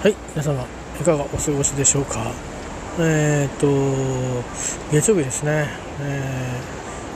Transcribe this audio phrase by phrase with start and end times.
[0.00, 0.64] はい、皆様、
[1.00, 2.30] いかがお過ごしでしょうか？
[3.00, 3.66] えっ、と、
[4.92, 5.66] 月曜日ですね、
[6.00, 6.60] え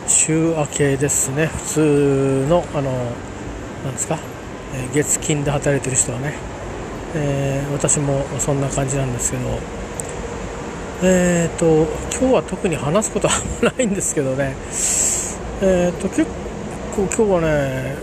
[0.05, 2.91] ー週明けですね、普通の、あの、
[3.85, 4.19] なんですか、
[4.75, 6.35] えー月金で働いてる人はね、
[7.15, 9.45] え私もそんな感じなんですけど、
[11.05, 11.87] えっ、と、
[12.19, 14.57] 今日は特に話すことはないんですけどね、
[15.63, 16.25] えっ、と、結
[16.97, 17.95] 構今日はね、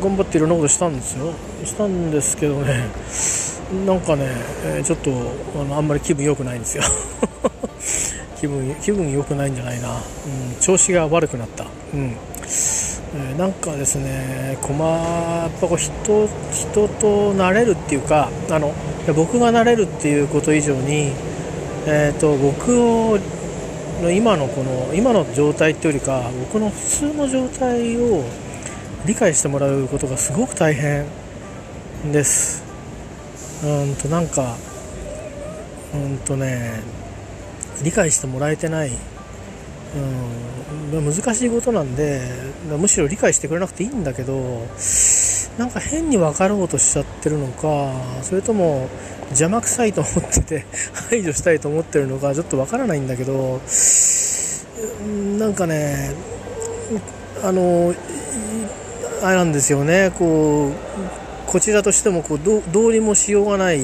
[0.00, 1.32] 頑張っていろんなことしたんですよ。
[1.64, 2.84] したんですけどね、
[3.86, 4.26] なんかね、
[4.64, 5.10] えーちょっと
[5.60, 6.82] あのあんまり気分良くないんですよ。
[8.40, 10.00] 気分気分良くないんじゃないな、うん、
[10.60, 12.16] 調子が悪くなった、うん。
[12.42, 18.72] えーなんかですね困やっぱこう人人と慣れるっていうかあの
[19.14, 21.12] 僕が慣れるっていうこと以上に、
[21.86, 22.68] えー、と僕
[24.02, 28.24] の今のこの今の状態っていうよりか僕の普通の状態を
[29.06, 31.06] 理解してもらうことがすごく大変
[32.12, 32.69] です。
[33.62, 34.56] うんとなんか
[35.94, 36.80] うんとね
[37.82, 38.90] 理解してもらえてない、
[40.92, 42.22] うん、難しいことなんで
[42.78, 44.66] むしろ理解してくれなくていいんだけど
[45.58, 48.88] なんか変に分かろうとしちゃってるのかそれとも
[49.30, 50.64] 邪魔くさいと思ってて
[51.10, 53.60] 排除したいと思ってるのかちょっと分からないんだけど
[55.00, 56.14] うんなんかね
[57.42, 57.94] あの
[59.22, 61.19] あれなんですよねこう
[61.50, 63.80] こちらとしてもこうどうどうにもしようがない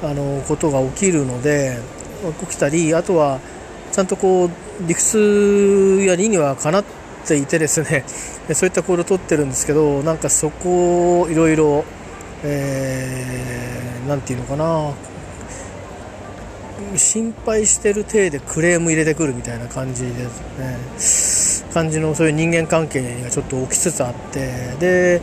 [0.00, 1.76] あのことが起きるので
[2.40, 3.40] 起きたりあとは
[3.90, 4.50] ちゃんとこう
[4.86, 6.84] 理屈や理にはかなっ
[7.26, 8.04] ていてですね
[8.54, 11.84] そういった行動をとってるんですけどなんかそこをいろいろ
[14.06, 14.92] 何て言うのかな
[16.96, 20.28] 心配してる体でクレーム入れてくるみたいな感じで
[21.00, 25.20] すね感じのそういう人間関係がちょっと起きつつあってで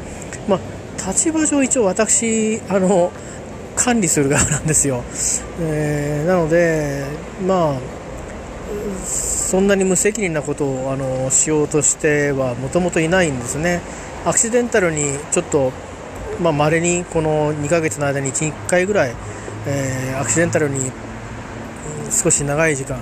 [0.50, 3.12] まあ立場上一応私あの
[3.76, 5.04] 管理する側なんですよ、
[5.60, 7.06] えーなので
[7.48, 8.02] まあ
[9.04, 13.82] そんなに無責任なことをあのしようとしてはもともといないんですね。
[14.26, 15.74] アクシデンタルにちょっと
[16.40, 19.16] まあ稀にこの2ヶ月の間に1、1回ぐらい、
[19.68, 20.92] えーアクシデンタルに
[22.12, 22.98] 少し長い時間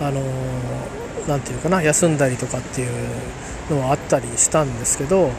[0.00, 0.20] あの
[1.26, 2.90] なんていうかな休んだりとかっていう
[3.70, 5.30] のはあったりしたんですけど、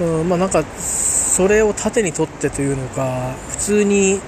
[0.00, 4.20] うん、まあなんかそれを盾にとってというのか普通に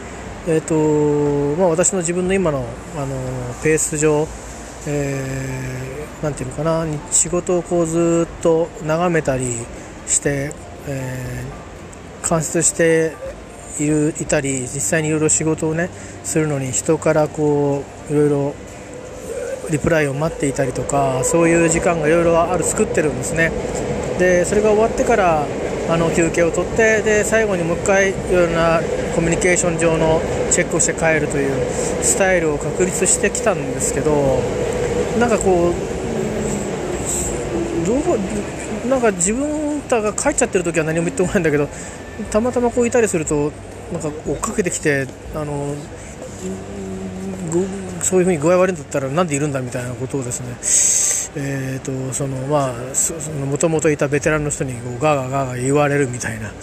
[0.44, 2.66] えーとまあ、私の自分の今の
[2.96, 3.14] あの
[3.62, 4.26] ペース上、
[4.88, 9.56] えーなんていうのかな仕事をこうずっと眺めたり
[10.06, 10.52] して、
[10.88, 11.62] えー
[12.22, 13.16] 観察して
[13.80, 15.90] いるいたり実際にいろいろ仕事をね
[16.22, 18.54] するのに人からこういろいろ
[19.70, 23.50] リプライを待っていたりとかそういう時間がいろいろある作ってるんですね。
[24.18, 25.46] でそれが終わってから
[25.88, 28.80] あの休憩を取ってで最後にもう一回いろいろな
[29.14, 30.20] コミュニケーション上の
[30.50, 31.52] チェックをして帰るという
[32.02, 34.40] スタイルを確立してきたんですけど
[35.18, 35.74] なんかこう
[37.86, 41.68] どうなんか自分たが帰っちゃってる時は何も言ってこないんだけど
[42.30, 43.52] たまたまこういたりすると
[43.92, 45.74] なんか追っかけてきてあの
[48.02, 50.56] そういうふうに具合悪いんだったらなんでいるんだみたいなことをですね
[51.34, 56.52] えー、とそのまあそその元々いたベテランの人にこうガーガーガーガー言われるみたいな。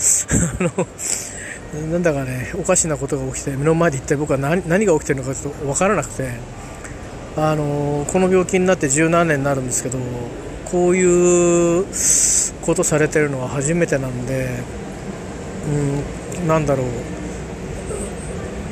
[1.92, 6.60] なんだかねおかしなことが起きて目の前で一体僕は何何が起きてるのかちょっと分からなくて。
[7.38, 9.98] あのこの病気になって十何年になるんですけど
[10.66, 11.86] こういう
[12.62, 14.50] ことされてるのは初めてなんで
[16.42, 16.88] うんなんだろう。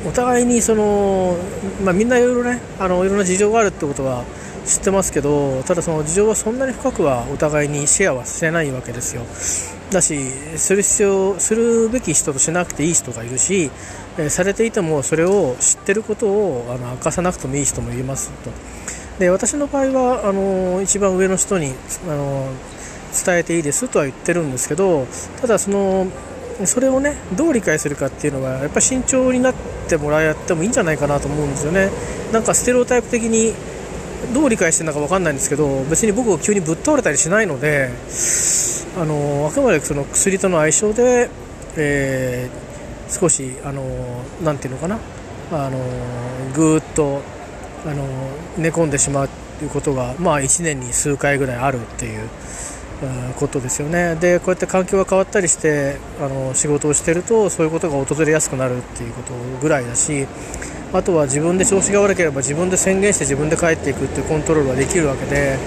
[0.08, 1.36] お互いにその、
[1.84, 4.24] まあ、みんないろいろねあのいろんな事情があるってことは
[4.68, 9.24] 知ってますけどただその事情はそんなに深くはお互いにシェアはしてないわけですよ。
[9.92, 10.20] だし
[10.58, 13.72] する必要するべき人としなくていい人がいるし、
[14.18, 18.52] えされていてもそれを知ってることをあの明かさなくてもいい人もいますと。
[19.20, 21.74] で私の場合はあの一番上の人に
[22.08, 22.50] あの
[23.26, 25.08] 伝えていいですとは言ってるんですけど
[25.42, 26.08] ただその
[26.66, 29.54] それをねどう理解するかっていうのはやっぱり慎重になっ
[29.88, 31.90] てもらってもいいんじゃないかなと思うんですよね。
[32.34, 33.54] なんかステレオタイプ的に
[34.34, 37.90] どう理解してるのか分かんないんですけど別に僕が急にぶっ倒れたりしないので
[39.00, 41.30] あのあくまでその薬との相性で、
[41.76, 42.68] えー
[43.10, 43.84] 少しあの
[44.44, 45.00] なんていうのかな
[45.52, 45.80] あの
[46.54, 47.22] ぐーっと
[47.86, 48.06] あの
[48.58, 49.30] 寝込んでしまう
[49.60, 52.30] ということが、まあ、1年に数回ぐらいあるっていう
[53.40, 54.16] ことですよね。
[54.16, 60.28] でこうやって環境が変わったりしてあの仕事をしてるとそういうことが訪れやすくなるっていうことぐらいだし
[60.94, 65.58] あとは自分で調子が悪ければ自分で宣言して自分で帰っていくっていうコントロールができるわけで、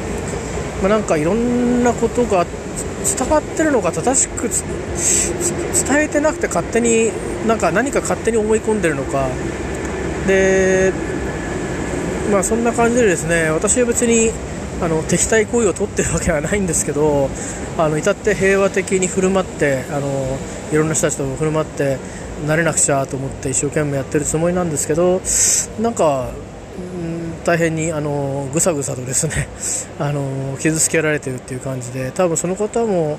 [0.82, 2.46] まあ、なんかいろんなことが
[3.04, 7.10] 伝わってるのか正しく伝えてなくて勝手に
[7.46, 9.28] なんか何か勝手に思い込んでるのか。
[10.26, 10.92] で
[12.30, 14.30] まあそんな感じでですね私は別に
[14.80, 17.28] あの敵対行為を取ってるわけはないんですけど
[17.76, 20.38] あの至って平和的に振る舞ってあの
[20.72, 21.98] いろんな人たちと振る舞って
[22.46, 25.20] 慣れなくちゃと思って一生懸命やってるつもりなんですけど
[25.82, 26.30] なんか、
[26.80, 29.48] ん、大変にあのぐさぐさとですね
[29.98, 33.18] あの傷つけられてるっていう感じで多分その方も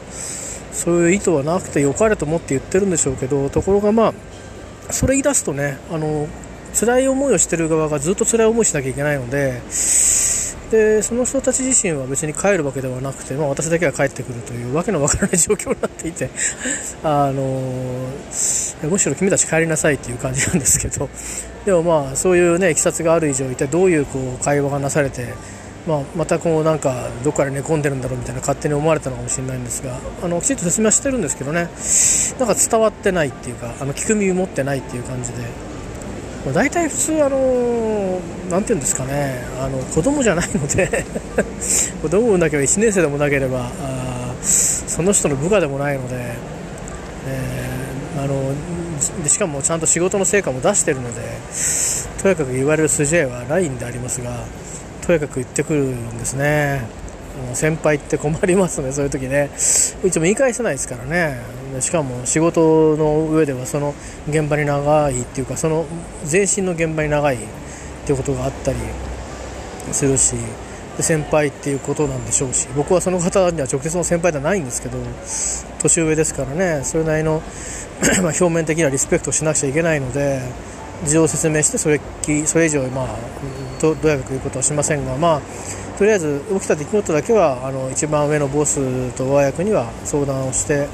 [0.73, 4.13] そういう意図はなくてよかれと思って言ってるんでしょうけどところがまあ
[4.94, 6.27] それ言い出すとねあの
[6.74, 9.62] 辛い思いをしてる側がずっと辛い思いしなきゃいけないので
[10.71, 16.29] でその人たち自身は別に帰るわけではなくて、まあ、私だけが帰ってくるというわけのわからない状況になっていて
[17.03, 18.09] あの
[18.83, 21.10] むしろ君たち帰りなさいっていう感じなんですけど。
[21.66, 25.28] でもまあそういうねいきさつがある以上一体どういうこう会話がなされて、
[25.88, 31.68] まあ、またこうなんかどっから寝込んでるんだろうみたいな勝手に思われたのかもしれないんですがあのきちんと説明はしてるんですけどね。
[32.39, 35.72] なんか伝わってないっていうかあの聞く耳持ってないっていう感じで。
[36.45, 38.19] まあ、大体普通あの
[38.50, 39.44] なんて言うんですかね。
[39.60, 41.06] あの子供じゃないので
[42.01, 46.16] 子供産んなければ1年生でもなければあその人の部下でもないので、
[47.27, 48.34] えー、あの
[49.21, 51.21] でしかもちゃんと仕事の成果も出してるので
[52.21, 54.45] とやかく言われる筋合いはないんでありますが
[55.06, 56.81] とやかく言ってくるんですね。
[57.53, 59.50] 先輩って困りますねそういう時ね。
[60.03, 61.39] いつも言い返せないですからね。
[61.79, 63.95] しかも仕事の上ではその
[64.27, 65.85] 現場に長いっていうかその
[66.25, 67.39] 全身の現場に長いっ
[68.06, 68.77] ていうことがあったり
[69.91, 70.35] するし
[71.01, 74.98] 先輩っていうことなんでしょうし僕はその方には直接の先輩ではないんですけど
[75.80, 77.42] 年上ですからねそれなりの
[78.24, 80.42] ま表面的なリスペクトをしなくちゃいけないので
[81.03, 82.00] 事情を説明してそれ
[82.45, 83.18] それ以上、まあ、
[83.81, 85.42] どどうやく言うことはしませんが、まあ、
[85.98, 90.88] とりあえず起きた出来事だけはあの一番上のボスと上役には相談をして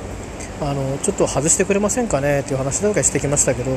[0.59, 3.71] あのちょっと外してくれませんかねっていう話だけしてきましたけど、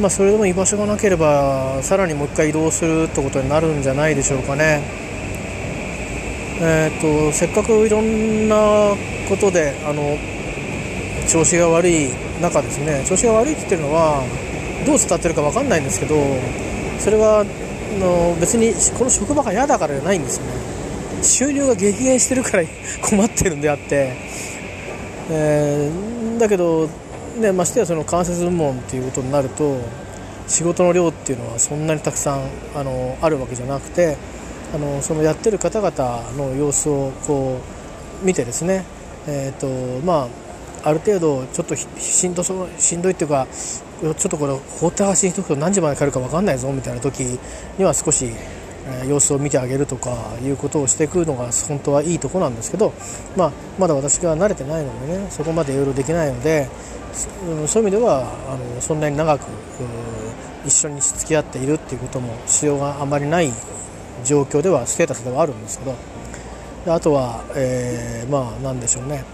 [0.00, 4.82] まあ、それでも居場所がなければさらにもう1回移動するってことになるんじゃないでしょうかね。
[6.62, 8.94] えーと、せっかくいろんな
[9.28, 10.18] ことであの
[11.26, 12.10] 調子が悪い
[12.42, 14.22] 中ですね調子が悪いって言ってるのは
[14.84, 16.16] どう伝ってるか分かんないんですけど
[16.98, 17.46] それは
[17.98, 20.52] の別にこの職場が嫌だからじゃないんですよね
[21.22, 22.64] 収入が激減してるから
[23.02, 24.14] 困ってるんであって
[25.32, 26.88] えー、だけど、
[27.38, 29.78] ね、ましてやその間接部門っていうことになると
[30.48, 32.42] 仕事の量っていうのはそんなにたくさん
[32.74, 34.16] あのあるわけじゃなくて
[34.74, 37.60] あのそのやってる方々の様子をこ
[38.22, 38.84] う見てですね、
[39.28, 40.28] えーとま
[40.84, 47.20] あ、ある程度ちょっとしんどそうしんどいっていうかちょっとこれ放って走りにしとくと何時まで帰るか分かんないぞみたいな時
[47.78, 48.30] には少し
[49.06, 52.92] 様子を見てあげるとかいうことをしていくのが本当はいいとこなんですけど、
[53.36, 56.68] まあ、まだ私が慣れてないのでねそこまでいろいろできないので、
[57.48, 59.42] うん、そういう意味ではあのそんなに長く
[60.66, 63.50] 一緒に付き合っているっていうことも必要があまりない
[64.24, 69.24] 状況ではステータスではあるんですけどあとは、えー、まあなんでしょうね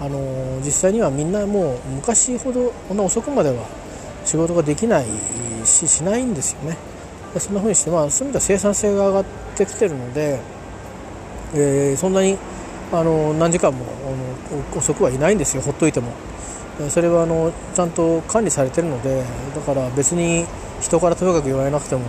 [0.00, 3.64] あの実際にはみんなもう昔ほどこんな遅くまでは
[4.24, 5.06] 仕事ができない
[5.64, 6.76] ししないんですよね。
[7.38, 9.24] そんな風にして、まあ、そういう意味では生産性が上がっ
[9.56, 10.40] てきてるので、
[11.54, 12.36] えー、そんなに
[12.92, 16.12] あの何時間もあの遅くはいないんですよほっといても。
[16.88, 19.22] それはあのちゃんと管理されてるので
[19.54, 20.46] だから別に
[20.80, 22.02] 人からとにかく言われなくても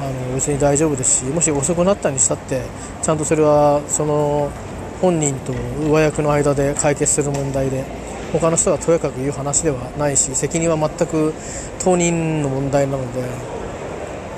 [0.00, 2.62] あの別に大丈夫ですしもし遅くなったにしたって
[3.02, 4.50] ちゃんとそれはその
[5.00, 5.52] 本人と
[5.86, 7.84] 上役の間で解決する問題で
[8.32, 11.34] 他の人がとやかく言う話ではないし責任は全く
[11.78, 13.22] 当人の問題なので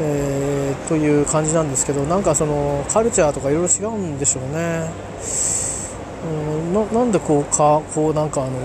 [0.00, 4.90] えー、という感じなんですけどなんかそのカルチャーとかいろいろ違うんでしょうね、
[6.24, 8.58] うん、ななんでこうかこうなんかあの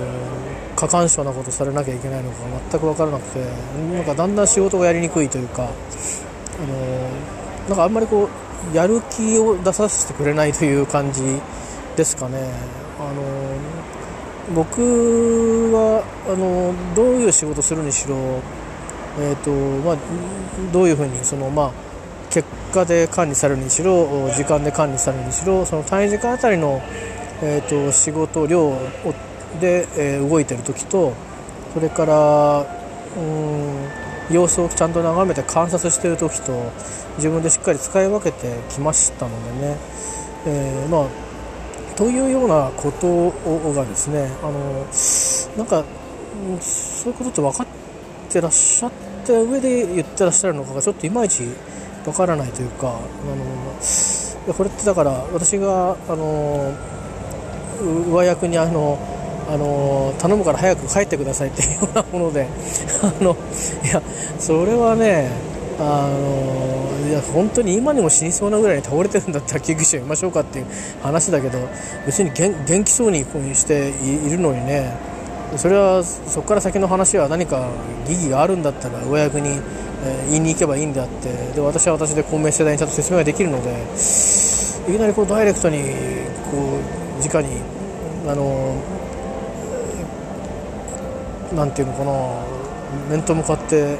[0.76, 2.38] 過干渉なことされなきゃいけないのか
[2.72, 3.46] 全く分からなくて
[3.94, 5.68] なんかだんだん仕事がやりにくいというかあ
[6.66, 8.28] のなんかあんまりこ
[8.74, 11.22] うやる気を出させてくれないという感じ
[11.96, 12.52] ですかね。
[13.00, 13.24] あの
[14.54, 14.82] 僕
[15.72, 18.42] はあのどういう仕事するにしろ
[19.22, 19.52] えーと
[19.86, 19.98] まあ、
[20.72, 21.72] どういうふうにその、まあ、
[22.30, 26.82] 結果で管理されるにしろ時間で管理されるにしろその単位時間あたりの、
[27.42, 28.72] えーと、仕事量
[29.60, 31.14] で、えー、動いてる時と
[31.74, 32.60] それから
[33.18, 36.72] うん様子をちゃんと眺めて観察してる時と
[37.18, 39.78] 自分でしっかり使い分けてきましたのでね、
[40.46, 41.30] えー、まあ
[41.96, 43.32] というようなこと
[43.74, 44.86] がですねあの
[45.58, 45.84] なんか
[46.62, 47.68] そういうことって分かっ
[48.30, 51.44] てらっしゃってった上で言ってらっしゃるのかがちょっといまいち
[52.06, 56.74] わからないというかあのこれってだから私があの
[58.10, 58.98] 上役にあの
[59.48, 62.48] あの頼むから早く帰ってくださいっていうようなもので
[63.02, 63.36] あの
[63.84, 64.02] いや
[64.40, 65.30] それはね
[65.80, 70.66] あのいや本当に今にも死にそうなぐらいに倒れてるんだったら救急車呼びましょうかっていう
[71.02, 71.58] 話だけど
[72.06, 74.94] 別に元気そうにしているのにね
[75.58, 77.70] それはそこから先の話は何か
[78.08, 79.60] 疑義があるんだったら上役に、
[80.04, 83.70] え言いに行けばいいんであってで私は私で公明世代にちゃんと説明ができるので
[84.90, 85.80] いきなりこうダイレクトに
[86.50, 86.80] こ
[87.20, 87.62] う直に
[88.28, 88.76] あの
[91.54, 93.98] なんていうのかな面と向かって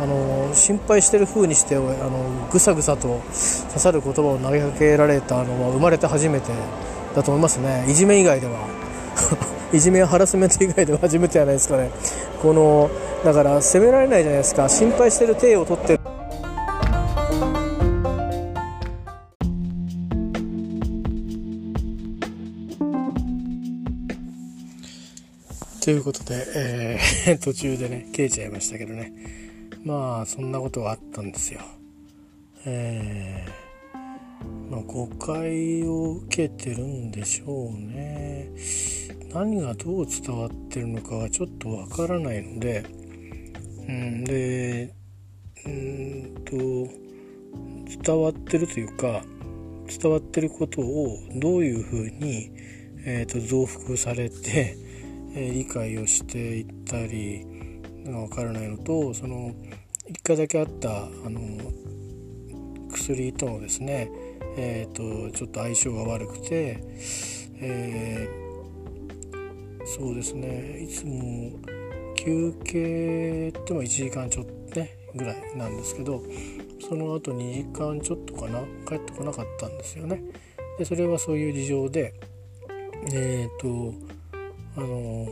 [0.00, 3.20] あの心配してる風にしてあのぐさぐさと
[3.68, 6.52] 刺さる言葉を投げかけられたのは生まれて初めて
[7.14, 7.84] だと思いますね。
[7.88, 9.57] いじめ以外では。
[9.70, 11.90] いじめやハラスメント以外では初めてじゃないですかね
[12.40, 12.90] この
[13.22, 16.00] だから責められないじゃないですか心配してる体を取ってる
[25.84, 29.12] ということで、えー、 途中でね消えちゃいましたけどね
[29.84, 31.60] まあそんなことがあったんですよ。
[32.66, 38.50] えー、まあ、誤解を受けてるんでしょうね。
[39.32, 42.84] 何がどう伝わってるのかはちょっとわからないので、
[43.88, 44.94] うん、で
[45.66, 46.56] うんと
[48.04, 49.22] 伝わってるというか
[49.88, 52.50] 伝わってることをどういうふうに、
[53.04, 54.76] えーと、増幅されて、
[55.34, 57.46] え、理解をしていったり
[58.04, 59.52] が分からないのとその
[60.08, 61.40] 1回だけあったあの
[62.90, 64.10] 薬とのですね、
[64.56, 66.82] えーと、ちょっと相性が悪くて、
[67.60, 68.47] えー、
[69.84, 71.52] そうですねいつも
[72.16, 76.22] 休憩っても1時間ちょっとねぐらいなんですけど
[76.88, 80.22] その後2時間ちょっとかな帰ってこなかったんですよね。
[80.78, 82.14] でそれはそういう事情で
[83.12, 83.94] えっ、ー、と
[84.76, 85.26] あの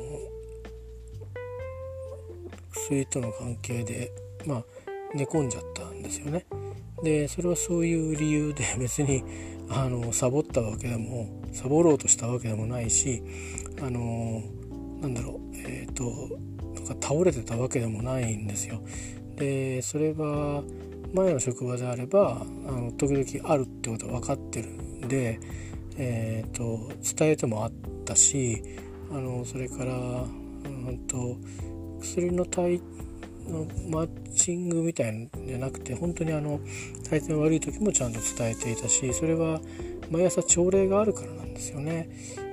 [2.73, 4.13] 薬との関係で
[4.45, 4.65] まあ
[5.15, 6.47] 寝込んじゃったんですよね。
[7.03, 9.23] でそれはそういう理由で別に
[9.69, 13.23] あのサボったわけでもサボろうとしたわけでもないし
[13.83, 14.43] あの
[15.01, 16.39] なんだろうえっ、ー、と
[16.75, 18.81] なんか倒れてたわけでもないんですよ。
[19.37, 20.63] でそれは
[21.13, 25.39] 前の職場であればあの時々あるってことは分かってるんで、
[25.97, 27.73] えーと、伝えてもあっ
[28.05, 28.63] たし
[29.11, 31.37] あのそれから、うんと、
[32.01, 32.81] 薬の体
[33.47, 36.61] のマッチングみたいんじゃなくて本当にあの
[37.09, 39.61] 体調悪い時もちゃんと伝えていたしそれは
[40.11, 42.11] 毎朝朝礼があるからなんですよね。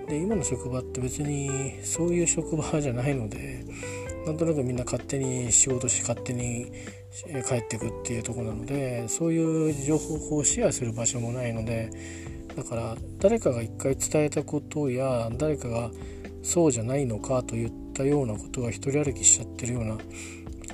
[0.08, 3.66] で今の職場って別にそういう職場じゃないので
[4.26, 6.72] なんとなくみんな勝手に仕事して勝手に
[7.48, 11.92] 帰ってくっていうとこなのでそういう情報をシェアする場所もないので
[12.56, 15.92] だから誰かが一回伝えたことや誰かが
[16.42, 19.98] そうじゃないのかといったようなことが一人歩きしちゃってるような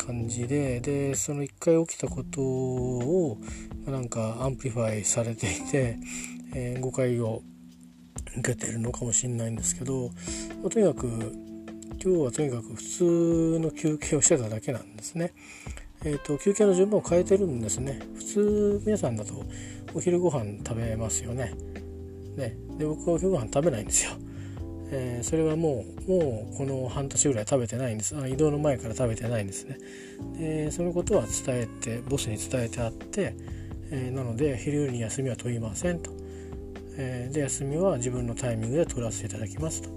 [0.06, 3.38] 感じででその一回起きたことを
[3.86, 5.98] なんか amplify されていて、
[6.54, 7.44] えー、誤解を
[8.40, 10.10] 受けてるのかもしれないんですけど、
[10.62, 11.08] まあ、とにかく
[12.04, 15.34] 今日はとにかく普通の休憩をしてただけなんですね。
[16.06, 18.00] えーと、休憩の順番を変えてるんですね。
[18.16, 19.44] 普通皆さんだと
[19.94, 21.54] お昼ご飯食べますよね。
[22.38, 24.12] ねで僕はお昼ご飯食べないんですよ。
[24.92, 29.78] えー、それはもうもうこの半年ぐらい食べてないんですあ移動の前から食べてないんですね
[30.38, 33.36] でそのことは伝えてボスに伝えてあって、
[33.92, 36.12] えー、なので昼に休みは取りませんと、
[37.02, 39.90] えー、で休みは自分のタイミングで取らせていただきますと、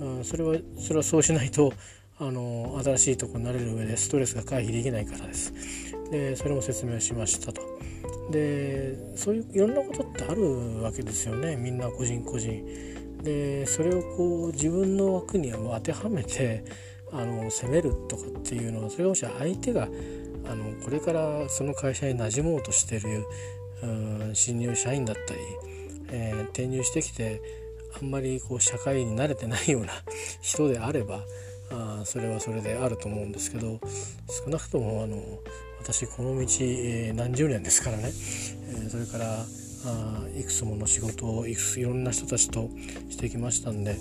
[0.00, 1.72] うん、それはそれはそうしないと
[2.18, 5.52] あの新しいとこになれる上でストレスが回避できないからです。
[6.10, 7.60] でそれも説明しましたと。
[8.30, 11.56] でそういういろんなことってあるわけですよね。
[11.56, 12.64] みんな個人個人。
[13.22, 16.64] でそれをこう自分の枠に当てはめて
[17.12, 19.88] あの責めるとかっていうのはそれがもし相手が
[20.46, 23.24] あのこれからその会社に馴染もうとしてる
[24.32, 25.40] 新入社員だったり、
[26.12, 27.40] えー、転入してきて
[28.00, 29.92] あんまりこう社会に慣れてないような
[30.40, 31.24] 人であれば
[31.70, 33.80] あそれはそれであると思うんですけど
[34.44, 35.16] 少なくともあの
[35.80, 39.44] 私この道、えー、何十年ですからね、えー、それから
[39.84, 42.70] あいくつもの仕事をいくついろんな人たちと
[43.10, 43.96] してきましたんで、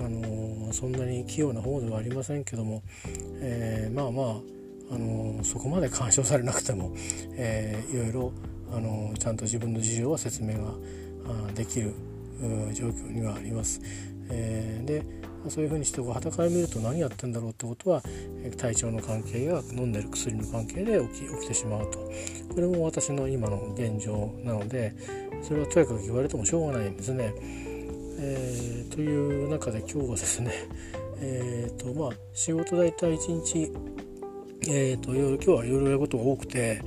[0.00, 2.82] あのー、そんなに器用な方ではありませんけども、
[3.40, 4.26] えー、まあまあ、
[4.94, 6.92] あのー、そこまで干渉されなくても、
[7.36, 8.32] えー、いろいろ、
[8.74, 10.72] あのちゃんと自分の事情は説明が
[11.54, 11.94] できる
[12.72, 13.80] 状況にはあります。
[14.30, 18.02] えでそういうふうにしてはたから見ると何やってんだろうってことは
[18.56, 21.98] 体調の関係や飲んでる薬の関係で起き起きてしまうと
[22.54, 24.94] これも私の今の現状なので
[25.42, 27.34] それはとやかく言われてもしょうがないんですね。
[28.24, 30.52] えー、という中で今日はですね
[31.18, 33.72] え、ー、とまあ仕事大体1日
[34.68, 36.80] えーと、今日はいろいろやることが多くて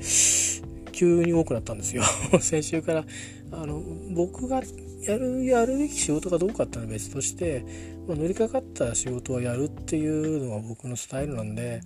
[0.96, 2.04] 急に多くなったんですよ。
[2.40, 3.06] 先週から。
[3.52, 3.82] あの
[4.14, 4.62] 僕が
[5.04, 7.64] やるやるべき仕事がどうかっていうのは別として、
[8.08, 11.82] まあ、乗りかかった仕事はやるっていうのが僕のスタイルなんで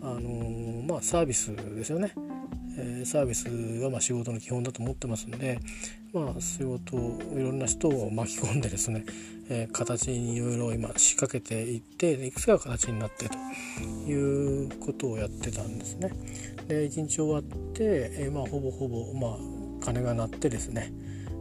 [0.00, 2.12] あのまあサービスですよね。
[2.78, 3.44] え、サービス
[3.80, 5.60] がま仕事の基本だと思ってますんで、
[6.12, 9.04] まあ、仕事をいろんな人を巻き込んでですね、
[9.48, 13.34] え、形にいろいろ今仕掛けていっていくつか形になってと
[14.08, 16.10] いうことをやってたんですね。
[16.68, 20.92] で1日終わって、え、まあ、ほぼほぼ、まあ、鐘が鳴ってですね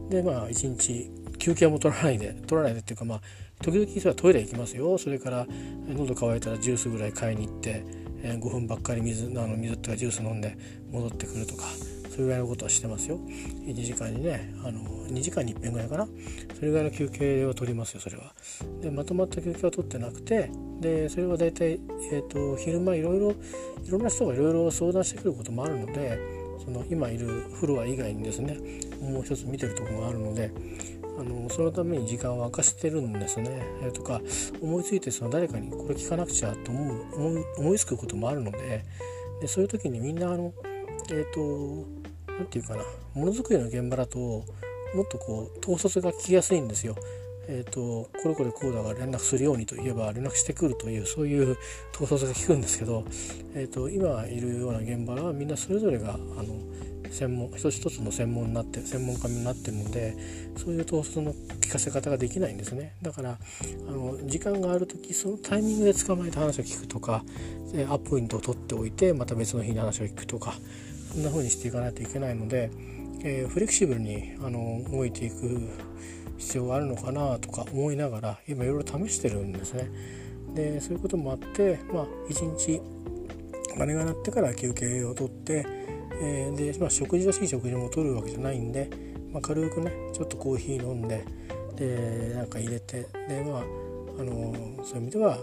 [0.09, 1.09] でまあ1日
[1.39, 3.21] 休憩も取らないで取らないでっていうかまあ
[3.61, 5.47] 時々それはトイレ行きますよそれから
[5.87, 7.83] 喉乾いたらジュースぐらい買いに行って
[8.23, 10.57] え5分ばっかり水あの水とかジュース飲んで
[10.91, 11.65] 戻ってくるとか
[12.09, 13.19] それぐらいのことはしてますよ。
[13.65, 16.07] 1時間にねあの2時間に1遍ぐらいかな。
[16.55, 18.33] それぐらいの休憩を取りますよそれは。
[18.81, 20.49] でまとまった休憩は取ってなくて
[20.79, 21.79] でそれは大体、
[22.11, 26.19] えーと、昼間いろいろいろんな人がいろいろ相談してくることもあるので
[26.63, 27.27] その今いる
[27.59, 28.57] フロア以外にですね
[29.01, 30.51] もう一つ見てるとこがあるので
[31.17, 34.21] あのそのために時間を明かしてるんですね、えー、とか
[34.61, 38.83] 思いついてその誰かにこれ聞かなくちゃと思う思いつくこともあるので
[39.41, 40.53] でそういう時にみんなあの
[41.09, 41.87] えっ、ー、と
[42.27, 46.95] 何て言うかなものづくりの現場だともっとこう統率が聞きやすいんですよ。
[47.45, 51.57] えーと、これこれこうだから連絡するようにといえば連絡してくるというそういう
[51.93, 53.03] 統率が効くんですけど、
[53.53, 56.55] えーと今いるような現場はみんなそれぞれがあの
[57.13, 60.15] 専門一つ一つの専門になって専門家になってるので
[60.57, 63.37] そういう統率の聞かせ方ができないんですねだから
[63.87, 67.23] あの時間がある時そのタイミングで捕まえて話を聞くとか
[67.89, 70.53] アポイントを取っておいてまた別の日に話を聞くとか
[71.11, 72.71] そんな風にしていかないといけないので、
[73.23, 75.69] えー、フレキシブルにあの動いていく
[76.37, 79.89] 必要があるのかなとか思いながら今いろいろ試してるんですね。
[80.55, 82.81] でそういうこともあってまあ一日
[83.77, 85.65] 鐘が鳴ってから休憩をとって
[86.21, 88.89] えー、で、まあ、食事らしい食事もとるわけじゃないんで、
[89.31, 91.25] まあ、軽くねちょっとコーヒー飲んで
[91.75, 93.63] でなんか入れてでまあ
[94.19, 95.37] あのそういう意味では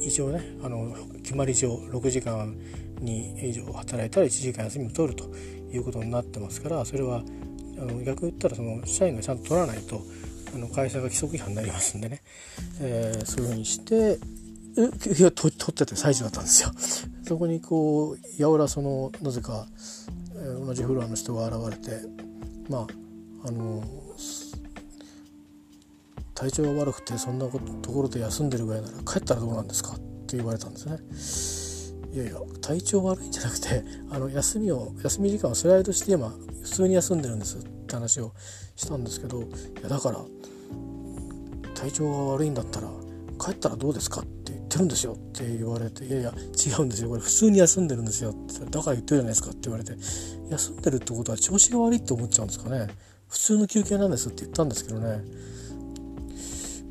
[0.00, 2.56] 一応ねあの決まり上6時間
[3.00, 5.24] に以上働いたら1時間休みを取ると
[5.72, 7.22] いうことになってますからそれは
[7.78, 10.02] あの逆言ったらその社員がちゃんと取らないと
[10.54, 12.22] あの会社が規則違反になりますんでね、
[12.80, 14.18] えー、そういうふうにして
[14.88, 16.70] 取ってて最中だったんですよ。
[17.26, 19.66] そこにこうやおらそのなぜか、
[20.66, 22.00] 同じフロアの人が現れて
[22.68, 22.86] まあ
[23.48, 23.82] あの
[26.34, 27.58] 体調が悪くてそんなと
[27.92, 29.92] ころで休んでるぐらいなら帰ったらどうなんですか？
[29.92, 30.78] って言われたんで
[31.16, 32.14] すね。
[32.14, 36.30] いやいや体調悪いんじゃなくてあの休みを休み時間をスライドして今
[36.62, 38.32] 普通に休んでるんですって話を
[38.74, 39.46] したんですけどい
[39.82, 40.18] やだから
[41.74, 42.88] 体調が悪いんだったら
[43.38, 44.22] 帰ったらどうですか？
[44.22, 44.39] って
[44.70, 49.92] ってるんですよって言われていやいや違うんですよこれ普通に休んでるんですよってだから言ってるじゃないですかって言われて
[50.50, 52.88] 休んでるってことは調子が悪いって思っちゃうんですかね。
[53.28, 55.22] 普通の休憩なんですって言ったんですけどね。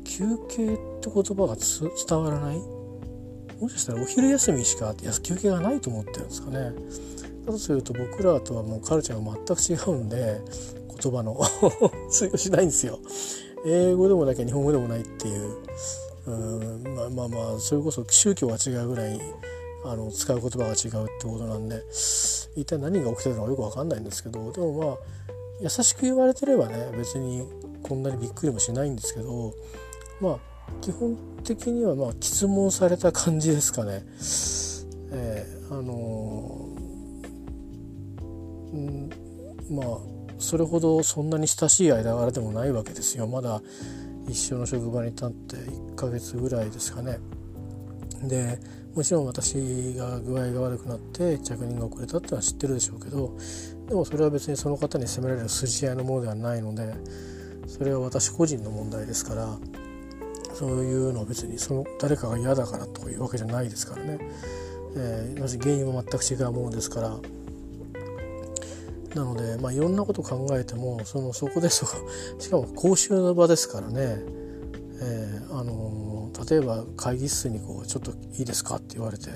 [0.04, 1.56] 休憩って言葉が
[2.08, 2.58] 伝わらない？
[3.60, 6.72] もしかしたらお昼休みしか休憩がないと思ってるんですかね。
[7.46, 10.40] だとすると僕らとはもうカルチャーが全く違うんで
[11.02, 11.38] 言葉の
[12.10, 12.98] 通用しないんですよ。
[13.66, 15.56] 英語でもなきゃ日本語でもないっていう。
[16.30, 19.20] うんまあまあまあそれこそ宗教が違うぐらい
[19.84, 21.82] あの使う言葉が違うってことなんで
[22.56, 24.96] 一体何が起きてるのかよく分かんないんですけどでもまあ
[25.60, 27.46] 優しく言われてればね別に
[27.82, 29.54] こんなにびっくりもしないんですけど
[30.20, 30.38] まあ
[30.80, 34.04] 基本的にはまあ質問された感じですかね。
[35.12, 39.10] えー、あのー、うん
[39.70, 39.98] まあ
[40.38, 43.60] それほどそんなに親しい間柄でもないわけですよまだ
[44.30, 47.18] 一緒の職場に立って1ヶ月ぐらいですかね。
[48.22, 48.58] で
[48.94, 49.54] もちろん私
[49.94, 53.36] が具合が悪くなって着任が遅れたってのは知ってるでしょうけど
[53.88, 56.92] でもそれは別にその方に責められる筋合いのものではないので
[57.66, 59.58] それは私個人の問題ですから
[60.54, 64.18] そういうのは別にその誰かが嫌だからというわけじゃないですからね、
[64.96, 67.16] えー、原因は全く違うものですから
[69.14, 71.96] なので、まあ、いろんなこと考えてもそのそこですか
[72.38, 74.18] しかも公衆の場ですからね、
[75.00, 79.30] えー、あの例えば会議室にこう「ちょっといいですか?」って言われて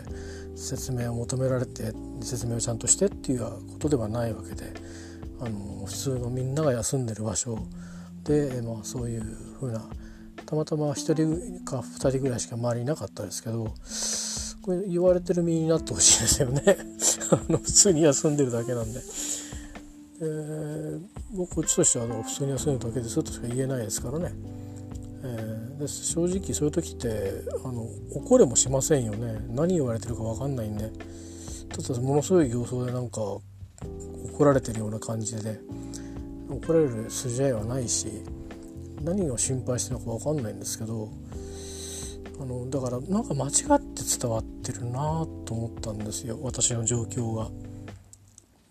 [0.55, 4.73] 説明を求められて説明をちゃんとしてっていうことではないわけで
[5.41, 7.59] あの普通のみんなが休んでる場所
[8.23, 9.23] で、まあ、そういう
[9.59, 9.85] ふうな
[10.47, 13.75] たまたま1人か2人ぐらいしか周りいなかったですけど
[14.63, 16.63] これ言われてる身になってほしいですよね
[17.31, 19.01] あの普通に休んでるだけなんで。
[20.21, 21.01] えー、
[21.33, 24.33] 僕こっちとしてはあの普通に休んでるだけですとしか言えないですからね、
[25.25, 29.45] えー、正直そういう時ってあの怒れもしませんよね。
[29.51, 30.91] 何言われてるか分かんないんで。
[31.69, 33.43] ただものすごい形相でなんか怒
[34.45, 35.61] られてるような感じで。
[36.49, 38.07] 怒られる筋合いはないし
[39.03, 41.09] 何を心配してるのか分かんないんですけど。
[42.41, 46.39] あのだからなんか間違って伝わってるなと思ったんですよ。
[46.43, 47.49] 私の状況が。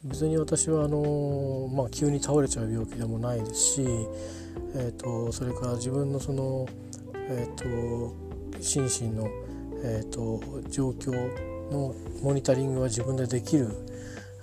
[0.03, 3.81] 別に私はあの、まあ、急に倒れちゃう病気でもないですし、
[4.75, 6.67] えーと、それから自分のその、
[7.13, 8.13] えーと、
[8.61, 9.29] 心身の、
[9.83, 11.11] えーと、状況
[11.71, 13.69] のモニタリングは自分でできる、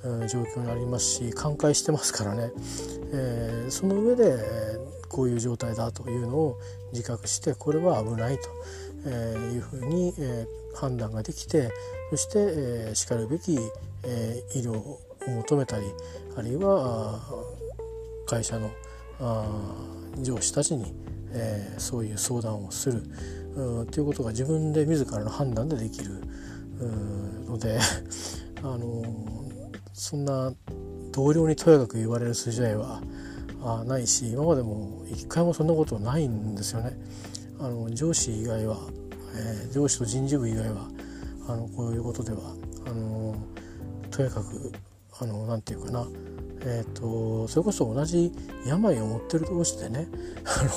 [0.03, 2.53] うん、状況にありますし寛解してますからね、
[3.13, 4.39] えー、その上で
[5.11, 6.59] こういう状態だというのを
[6.93, 8.49] 自覚してこれは危ないと、
[9.07, 11.71] えー、いうふうに、えー、判断ができて
[12.11, 13.59] そして、えー、しかるべき、
[14.05, 15.87] えー、医療求めたり
[16.37, 17.21] あるいは
[18.27, 18.71] 会社の
[20.19, 20.95] 上司たちに、
[21.33, 23.03] えー、そういう相談をする
[23.91, 26.23] ということが自分で自らの判断でできる
[27.47, 27.79] ので
[28.63, 29.03] あの
[29.93, 30.53] そんな
[31.13, 33.03] 同僚にとやかく言われる筋合いは
[33.63, 36.99] あないし今までも一回もそんなことないんですよね。
[37.59, 38.79] あの上司以外は、
[39.37, 40.89] えー、上司と人事部以外は
[41.47, 42.55] あのこういうことでは
[42.87, 43.35] あの
[44.11, 44.73] とやかく
[45.21, 46.07] あのなんていうかな。
[46.63, 48.31] えーと、それこそ同じ
[48.67, 50.09] 病を持ってる同士でね
[50.45, 50.71] あの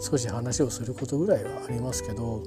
[0.00, 2.40] 少し話をすることぐらいはありますけど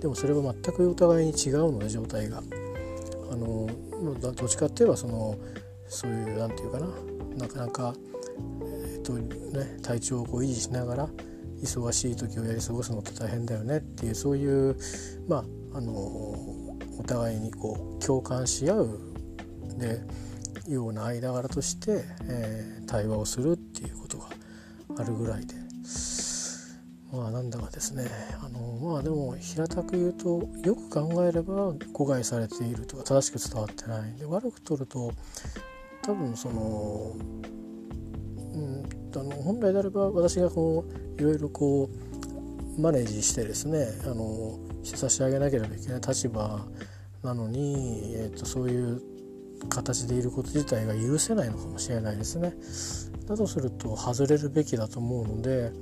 [0.00, 2.42] でもそれは全くお互いに違うので状態が。
[3.30, 3.68] あの
[4.20, 5.36] どっちかっていえばその
[5.88, 6.88] そういうなんていうかな。
[7.38, 7.94] なかなか、
[8.62, 11.08] えーとね、体調をこう維持しながら
[11.62, 13.78] 忙しい時をやり過ごすのって大変だよね。
[13.78, 14.76] っていうそういう
[15.28, 15.36] ま
[15.72, 18.98] ああのお互いにこう共感し合う。
[19.78, 20.00] で
[20.68, 24.28] ような間柄として、えー、対話をするっていうことが
[24.98, 25.62] あるぐらいで。
[27.12, 28.06] まあなんだかですね。
[28.42, 34.14] あのまあでも平たく言うとよく考えれば誤解されているとか正しく伝わってない。
[34.14, 35.12] で悪く取ると
[36.02, 37.14] 多分その
[38.54, 38.82] うん
[39.14, 41.90] あの本来であれば私がこういろいろこ
[42.78, 46.64] うマネージしてですねあの差し上げなければいけない立場
[47.22, 49.11] なのに、えーとそういう
[49.68, 52.54] 形でいること自体が許せないのかもしれないですね。
[53.26, 55.72] だとすると外れるべきだと思うので、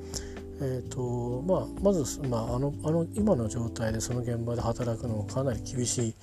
[0.62, 6.14] えーとまあ、まず、まあ、あのあの今の状態でその現場で働くのはかなり厳しい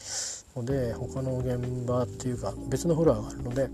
[0.56, 3.70] ので他の現場っていうか別のフロアがあるので、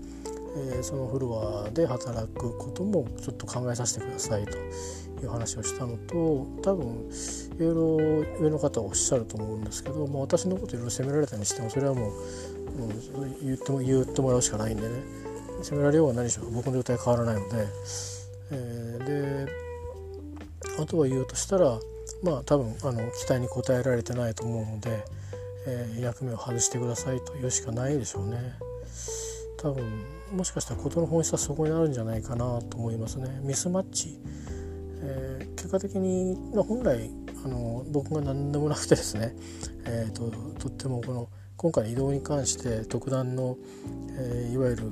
[0.72, 4.56] えー、そのフロアで働くこともちょっと考えさせてくださいと
[5.22, 7.08] いう話をしたのと多分
[7.56, 12.10] いろいろ上の方はおっしゃると思うんですけど、まあ、私のこといろいろ責められたにしてもそれはもう
[12.78, 14.88] もう言っても言ってもらうしかないんでね
[15.62, 17.66] 責められようが何しろ僕の状態変わらないので、
[18.50, 19.52] えー、で
[20.80, 21.78] あとは言うとしたら
[22.22, 25.04] まあ多分あの期待に応えられてないと思うので、
[25.66, 28.38] えー、役目を外してくださいと言うしかないでしょうね。
[29.58, 33.40] 多分もしかしたら事の本質はそこにあるんじゃないかなと思いますね。
[33.42, 34.18] ミスマッチ、
[35.04, 37.10] えー、結果的に、まあ、本来
[37.44, 39.36] あの僕が何でもなくてですね、
[39.84, 43.56] えーと、とってもこの今回の移動に関して特段の、
[44.16, 44.82] えー、いわゆる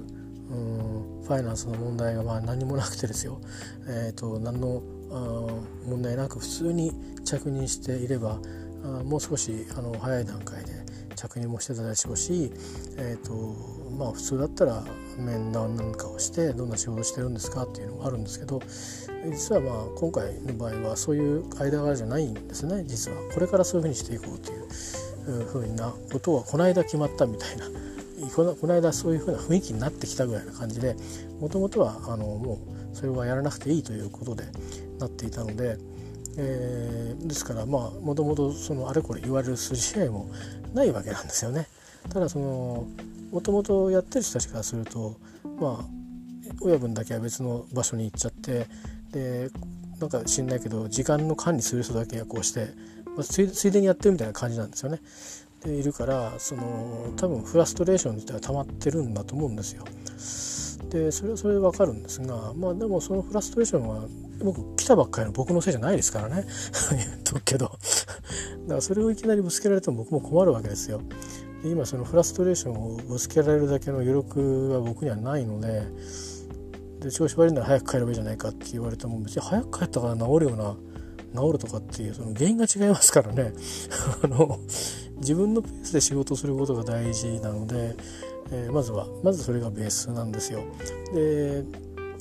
[1.22, 3.40] ファイナンスの問題がまあ何もなくてですよ、
[3.86, 4.82] えーと、何の
[5.86, 6.92] 問題なく普通に
[7.24, 8.38] 着任していれば
[8.84, 10.72] あもう少しあの早い段階で
[11.14, 12.52] 着任もしてたでしょうし、
[12.96, 13.32] えーと
[13.96, 14.84] まあ、普通だったら
[15.18, 18.60] 面談なんかをしてどんな仕事してるんですかっていうのがあるんですけど
[19.30, 27.66] 実はまあ今回の場合はそういう間柄じゃないんですね実はこれからそういうふうにしていこうというふうなことはこの間決まったみたいな
[28.34, 30.96] このこの間そういうふうな雰囲気になってきたぐらいな感じで
[31.40, 32.58] もともとはあのも
[32.92, 34.44] うそれはやらなくていいということで
[34.98, 35.76] なっていたので、
[36.36, 40.30] えー、ですからまあもともとそのあれこれ言われる筋合いも
[40.74, 41.66] ないわけなんですよね。
[42.08, 42.86] ただその
[43.30, 45.16] もともとやってる人たちからすると
[45.60, 46.02] まあ
[46.60, 48.66] 親分だけは別の場所に行っちゃって
[49.12, 49.50] で
[50.00, 52.68] なんか知んないけど時間の管理する人だけがこうして
[53.16, 55.00] まあ、ついでにやってるみたいな感じなんですよね。
[55.64, 59.84] でいるからその多分フラストレーション自体は溜まってるんだと思うんですよ。
[60.88, 64.06] でそれはそれで分かるんですがまあでもそのフラストレーションは
[64.42, 66.44] 僕来たばっかりの僕のせいじゃないですからね
[66.90, 67.78] 言っとくけどだか
[68.74, 71.00] らそれをいきなりぶつけられても僕も困るわけですよ。
[71.62, 75.82] で今そのフラストレーションをぶつけられるだけの余力は僕にはないので
[77.02, 80.76] で調子悪いなら早く帰ればいいじゃないかって言われても別に早く帰ったから治るような
[81.34, 83.52] 治るとかっていうその原因が違いますからね
[84.22, 84.60] あの
[85.16, 87.96] 自分のペースで仕事することが大事なので、
[88.50, 90.60] えー、まずはまずそれがベースなんですよ。
[91.14, 91.64] で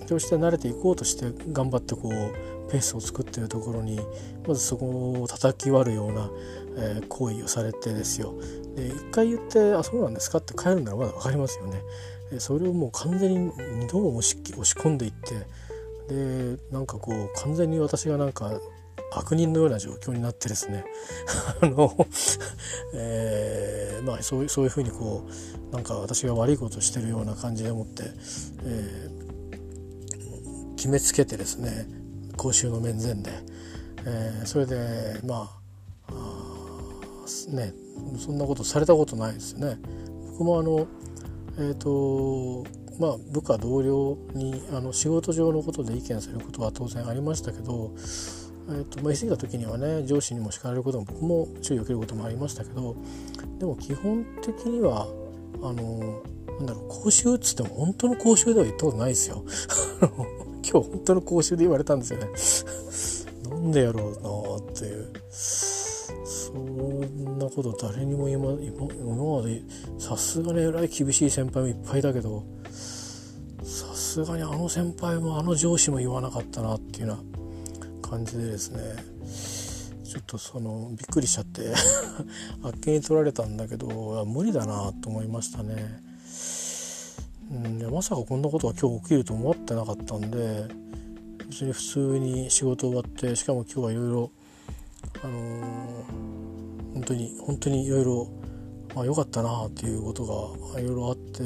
[0.08, 4.00] そして慣れていこうとして頑張ってこうペースを作ってるところに
[4.48, 6.30] まずそこを叩き割るような、
[6.78, 8.34] えー、行為をされてですよ
[8.76, 11.82] で一回言って「あそうなんですか?」って帰るならまだ分かりますよね。
[12.40, 15.36] それをもう完全に2度も押し押し込んでいって
[16.08, 18.60] でなんかこう完全に私がなんか
[19.14, 20.86] 悪人のような状況になってですね
[21.62, 21.94] あの、
[22.96, 25.24] えー、まあそうそういうふうにこ
[25.72, 28.04] うなんか私が悪いことをしてるような感じでもって、
[28.64, 31.88] えー、決めつけてですね
[32.38, 33.32] 公衆の面前で、
[34.06, 35.60] えー、それでま
[36.08, 36.12] あ
[37.50, 37.74] ね
[38.18, 39.78] そんなことされたことないですよね。
[40.32, 40.88] 僕もあの
[41.58, 42.66] えーと
[43.00, 47.94] まあ、部下同僚にあの仕事上のことで意見することは当然ありましたけど、
[48.70, 52.96] えーとまあ、言い過ぎた時にはね上司にも叱られることも僕も注意を受けることもありましたけど
[53.58, 55.08] でも基本的には
[55.64, 56.22] あの
[56.60, 59.44] なんだろう講習っつっても本当の講習では言ったことないですよ。
[60.64, 62.28] 今日本当の講習で言われたんですよね。
[63.50, 65.12] なんでやろうなっていう。
[66.54, 69.62] そんなこと誰にも今今まで
[69.98, 72.44] さすがにえらい厳しい先輩もいっぱいだけど
[73.64, 78.82] さすがにあの先輩もあの上司も言わなかったなっていうような感じでですね
[80.04, 81.74] ちょっとそのびっくりしちゃって
[82.64, 86.02] あっけに取られたんだけど無理だなと思いましたね。
[87.50, 90.68] うん、まさかこんなことが今日起きると思ってなかったんで
[91.48, 94.32] 別に普通に仕事終わってしかも今日はいろいろ
[95.24, 96.22] あのー
[96.94, 98.28] 本当に本当にいろいろ
[99.04, 101.44] 良かったなっていうことがいろいろあって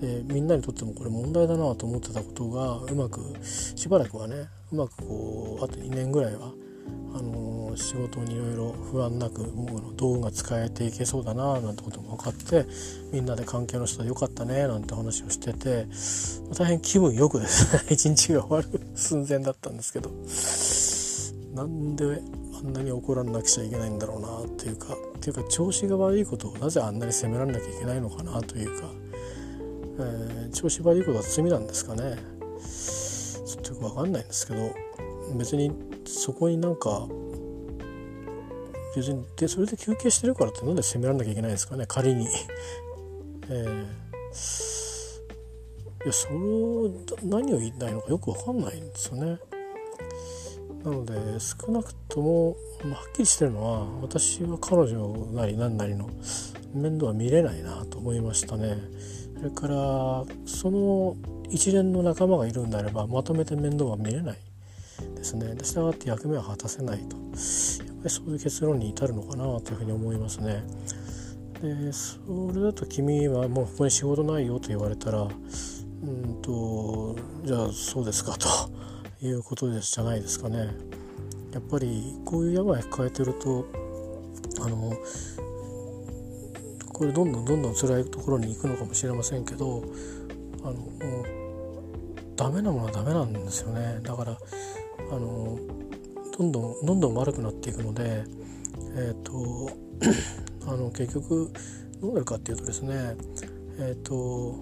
[0.00, 6.52] でみんなにとってもこれ問題だなと思ってたことがうまくしばらくはねうまくこうあと2年ぐらいは
[7.14, 12.66] あのー、仕事にいろいろ不安なくもう道具が使えていけそうだななんてことも分かって
[13.12, 15.86] みんなで関係の人でよかったねなんて話をしてて
[16.58, 20.10] 大変気分よくですね 一日が終わる寸前だったんですけど
[21.54, 22.22] なんで
[22.58, 28.90] あんなに怒らなくちゃいけないんだろうなっていうかっていうか調子が悪いことをなぜあんなに責められなきゃいけないのかなというか、
[29.98, 32.16] えー、調子悪いことは罪なんですかね
[33.46, 34.74] ちょっとよく分かんないんですけど
[35.36, 35.72] 別に
[36.06, 37.06] そこになんか
[38.94, 42.26] 別にでそれで休憩してるからってなんで責められなきゃいけないんですかね仮に。
[43.48, 43.82] えー、
[46.04, 46.90] いやそれを
[47.22, 49.38] 何を言いたいのかよく分かんないんですよね。
[50.86, 56.08] なので少なくとも、まあ、はっきりしてるのは私は彼女なり何なりの
[56.72, 58.78] 面倒は見れないなと思いましたね。
[59.36, 61.16] それからその
[61.50, 64.38] 一連の仲間がいるんであればまとめて面倒は見れない
[65.16, 65.56] ですね。
[65.56, 70.62] で従って役目は果たせないとやっぱりそういう結論に至るのかなというふうに思いますね。
[71.62, 72.18] でそ
[72.54, 78.46] れだと君はもうここに仕事ないよと言われたらうんとじゃあそうですかと。
[79.22, 80.70] いうことですじゃないですかね。
[81.52, 83.66] やっぱりこういう病抱えてると
[84.60, 84.92] あの
[86.92, 89.82] これどんどんどんどん辛いところに行くのかもしれませんけど
[90.62, 90.76] あの
[92.36, 95.58] ダメなものはダメなんですよねだからあの
[96.36, 98.24] どんどんどんどん悪くなっていくので
[98.96, 99.70] えっ、ー、と
[100.66, 101.50] あの結局
[102.00, 103.16] どうなるかっていうとですね
[103.78, 104.54] えっ、ー、と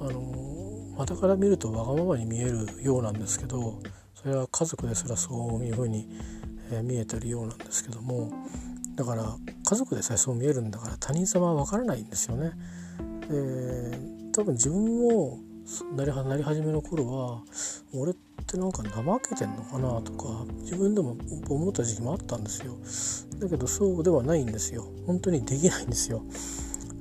[0.00, 0.65] あの
[0.96, 3.80] 傍から見るとわがままに見えるようなんですけど
[4.14, 6.08] それは家族ですらそういうふうに、
[6.72, 8.32] え見えてるようなんですけども
[8.96, 12.52] だから家族でさえそう見えるんだから他人様はわからないんですよね。
[13.28, 13.98] で
[14.32, 15.38] 多分自分も
[15.96, 17.42] なりなり始めの頃は
[17.94, 18.14] 俺っ
[18.46, 21.16] てなんか怠けてんのかなとか自分でも
[21.48, 22.76] 思った時期もあったんですよ。
[23.40, 24.86] だけどそうではないんですよ。
[25.06, 26.22] 本当にできないんですよ、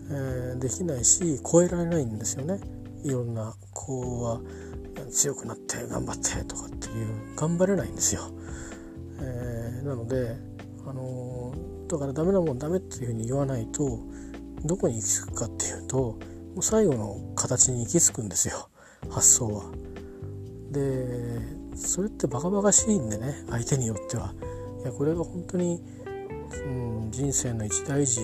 [0.09, 2.59] えー、できないし超えられないんですよね。
[3.05, 4.41] いろんな子は
[5.11, 8.31] 強くなって頑張ってとかっていう頑張れないんですよ。
[9.21, 10.35] えー、なので、
[10.87, 13.99] あのー、だからダメなもんダメっていうふうに言わないと
[14.63, 16.17] どこに行き着くかっていうとも
[16.57, 18.69] う最後の形に行き着くんですよ
[19.11, 19.65] 発想は。
[20.71, 21.39] で
[21.75, 24.33] それってバカバカしいんでね相手によっては。
[24.81, 25.79] いやこれが本当に、
[26.65, 26.69] う
[27.07, 28.21] ん、人生の一大事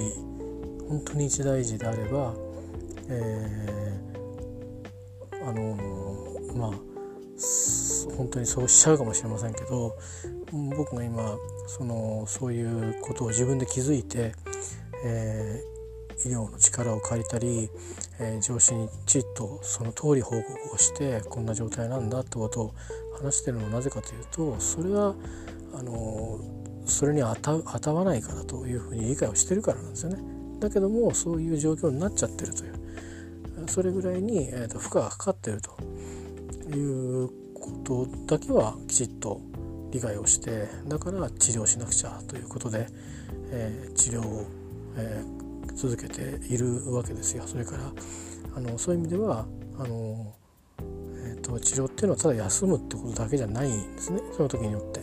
[0.89, 2.33] 本当に一大事であれば、
[3.09, 3.90] えー
[5.43, 5.77] あの
[6.55, 6.91] まあ
[8.17, 9.95] 本当にそうしちゃうかもしれませんけど
[10.75, 14.33] 僕が今そのそういうことを自分で気づいて、
[15.05, 17.69] えー、医療の力を借りたり、
[18.19, 22.73] えー、上司にちっとその通り報告をしてこんな状態なんだってことを
[23.21, 25.15] 話してるのはなぜかというとそれは
[25.73, 26.39] あの
[26.85, 30.21] それに当た当たわないからというふうに理解をしてるからなんですよね。
[30.59, 32.80] だけどもそういう状況になっちゃってるという。
[33.67, 35.77] それぐらいに、えーと、負荷がかかっていると
[36.75, 39.41] いうことだけはきちっと、
[39.91, 42.87] 理解をしてだから治療しなくちゃということで、
[43.51, 44.45] えー、治療を、
[44.95, 47.43] えー、続けているわけですよ。
[47.45, 47.91] それから
[48.55, 49.45] あのそういう意味では
[49.77, 50.33] あの、
[50.79, 55.01] えーと、治療っていうのはただ休むってことだけじゃないんですねその時によって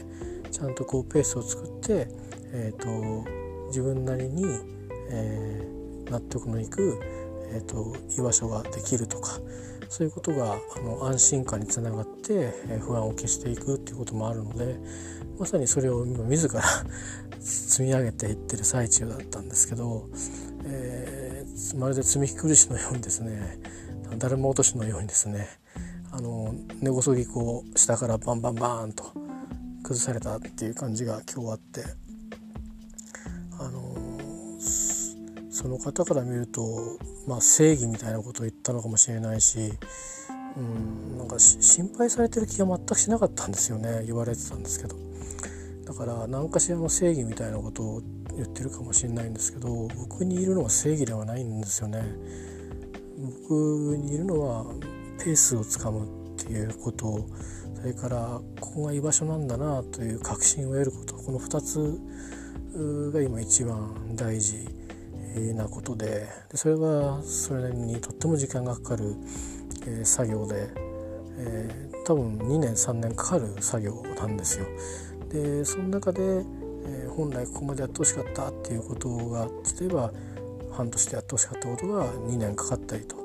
[0.51, 2.09] ちゃんとこうペースを作って、
[2.53, 3.29] えーと、
[3.69, 4.45] 自分なりに、
[5.11, 6.99] えー、納得のいく、
[7.53, 9.41] えーと、居場所ができるとか
[9.89, 14.77] そういうことがあの安心感につながって、え、不安を消していくっていうこともあるので
[15.39, 16.63] まさにそれを今自ら
[17.41, 20.09] 積み上げていってる最中だったんですけど、
[20.65, 23.59] えー、まるで積み苦しのようにですね
[24.19, 25.49] だるま落としのようにですね
[26.11, 29.13] あの根こそぎこう下からバンバンバーンと
[29.83, 32.08] 崩されたっていう感じが今日あって
[35.59, 36.63] その方から見ると、
[37.27, 39.73] まあ、正義みたいなことを言ったのかもしれないし、
[40.57, 44.05] うん、なんか心配されてる気が全くしなかったんですよね。
[44.07, 44.95] 言われてたんですけど。
[45.85, 48.03] だから何かしらの正義みたいなことを
[48.37, 52.05] 言ってるかもしれないんですけど僕にいるのは正義ではないんですよね。
[53.41, 54.65] 僕にいるのは
[55.19, 57.27] ペースをつかむっていうこと。
[57.75, 61.17] それからここが居場所なんだなという確信を得ること。
[61.17, 64.78] この2つが今一番大事。
[65.55, 69.15] なことででそれはそれにとっても時間がかかる、
[69.87, 70.69] えー、作業で、
[71.39, 74.67] えー、多分2年3年かかる作業なんですよ。
[75.31, 79.49] でその中で、えー、本来ここまでやってほしかったっていうことが
[79.81, 80.13] 例えば
[80.73, 83.17] 半年でやってほしかったことが2年かかったりと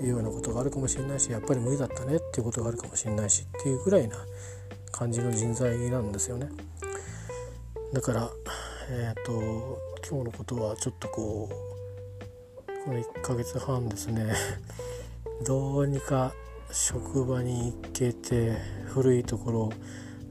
[0.00, 4.16] いうようなことがあるかもしれないしやっぱり無理だったねっていうことがあるかもしれないしっていうぐらいな
[4.90, 6.48] 感じの人材なんですよね。
[7.92, 8.30] だから
[8.90, 14.32] えっ、ー、と今日のことはちょっとこうこの1ヶ月半ですね
[15.46, 16.32] どうにか
[16.72, 19.70] 職場に行けて古いところ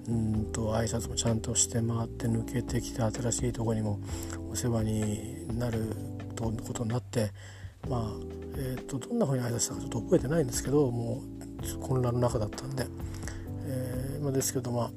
[0.07, 3.99] うんと挨拶もちゃんとして回って抜けてきて新しいとこにも
[4.51, 5.85] お世話になる
[6.35, 7.31] とことになって
[7.87, 8.01] まあ、
[8.57, 11.23] えーと、どんなふうに挨拶したかちょっと覚えてないんですけども
[11.75, 12.85] う混乱の中だったんで、
[13.65, 14.91] えーま、ですけどまあ、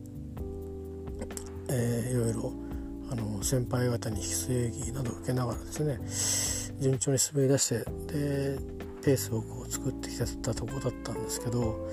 [1.68, 2.63] えー、いろいろ
[3.10, 7.78] あの先輩方に非正義などを受けながらですね順調に滑り出して
[8.12, 8.58] で
[9.04, 11.88] ペースをこう作ってきてたとこだったんですけど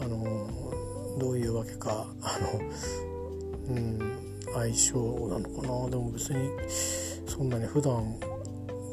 [0.00, 0.50] あの
[1.18, 3.98] どういうわけかあの、うん、
[4.54, 5.90] 相性なのかな。
[5.90, 6.50] でも別に
[7.26, 8.18] そんなに普段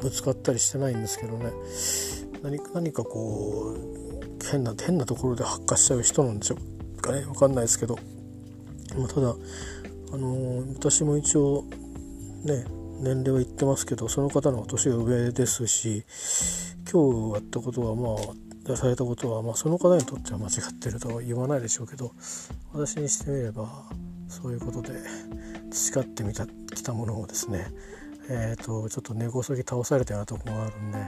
[0.00, 1.50] ぶつかったりしてないんですけどね。
[2.42, 6.56] 何か何かこう変な変なところで発火しちゃう人なんでしょ
[6.98, 7.22] うかね。
[7.22, 7.98] 分かんないですけど、
[8.96, 9.34] まあ、ただ
[10.12, 11.64] あの、私も一応
[12.44, 12.64] ね
[13.00, 16.04] 年齢は言ってますけどその方の年が上ですし
[16.90, 22.12] 今日やったことはまあ出されたことは、まあ、その方にとっては間違ってるとは言わないでしょうけど
[22.72, 23.84] 私にしてみれば
[24.28, 24.92] そういうことで
[25.70, 27.68] 培ってみたきたものをですね
[28.30, 30.98] えーと、ちょっと根こそぎ倒されたようなとこがあるんで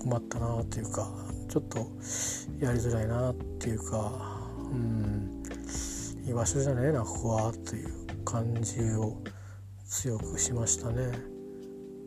[0.00, 1.10] 困ったなっていうか
[1.48, 1.78] ちょっと
[2.60, 4.12] やりづらいなっていうか
[4.70, 5.41] うん。
[6.26, 9.18] 居場所じゃねえなここはっていう感じを
[9.86, 11.10] 強くしましたね、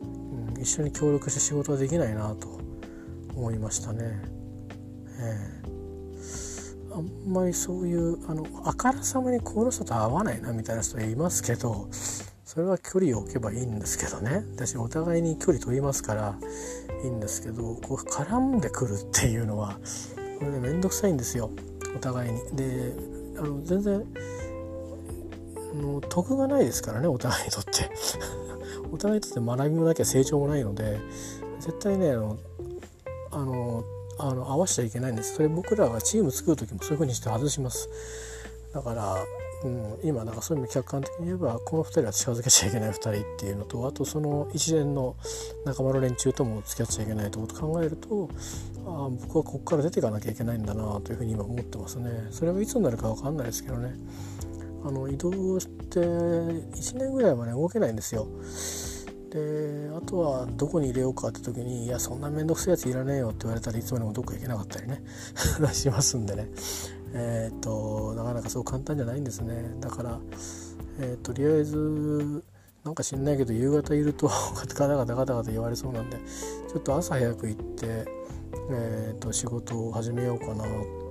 [0.02, 2.58] うん、一緒に協力して仕事はできないなと
[3.34, 4.22] 思いましたね。
[5.18, 14.44] えー、あんまりそういうあのあからさまにこの人と合わないなみたいな人いますけどそれは距離を置けばいいんですけどね。
[14.54, 16.38] 私お互いに距離取りますから
[17.04, 19.78] いいんですけどこう絡んでくるっていうのは
[20.38, 21.50] これね面倒くさいんですよ。
[21.94, 22.40] お互いに。
[22.56, 24.04] であの全然
[25.74, 27.90] の得がないですからねお互いにとって。
[28.92, 31.00] お互いにとって学びもなきゃ成長もないので
[31.58, 32.38] 絶対ねあの
[33.32, 33.84] あの
[34.18, 37.88] あの合わせちゃいけないんですそれ僕らがチーム作る時もそういう風にして外します
[38.72, 39.16] だから
[39.64, 45.16] うん、今なんかそういう意味客観的に言えばこの2人は近づけちゃいけない2人っていうのとあとその一連の
[45.64, 48.28] 仲間の連中とも付き合っちゃいけないということ考えると
[48.86, 52.28] あ僕はここから出ていかなきゃいけないんだなというふうに今思ってますね。
[52.30, 53.94] それがいつになるか分かんないですけどね
[54.84, 58.28] あの移動して1年ぐらいはね動けないんですよ。
[59.30, 65.02] であとはどこに入れようかって時に「いやそんな面倒くさいやついらねえよ」って言われたらいつまでもどっか行けなかったりね
[65.72, 66.48] しますんでね
[67.18, 69.74] えーと、なかなかそう簡単じゃないんですね。
[69.80, 70.18] だから、
[71.00, 72.42] えー、とりあえず
[72.84, 78.04] なんか知んないけど夕方いるとガタガタガタガタ言われそうなんでちょっと朝早く行って、
[78.70, 80.66] えー、と仕事を始めようかなっ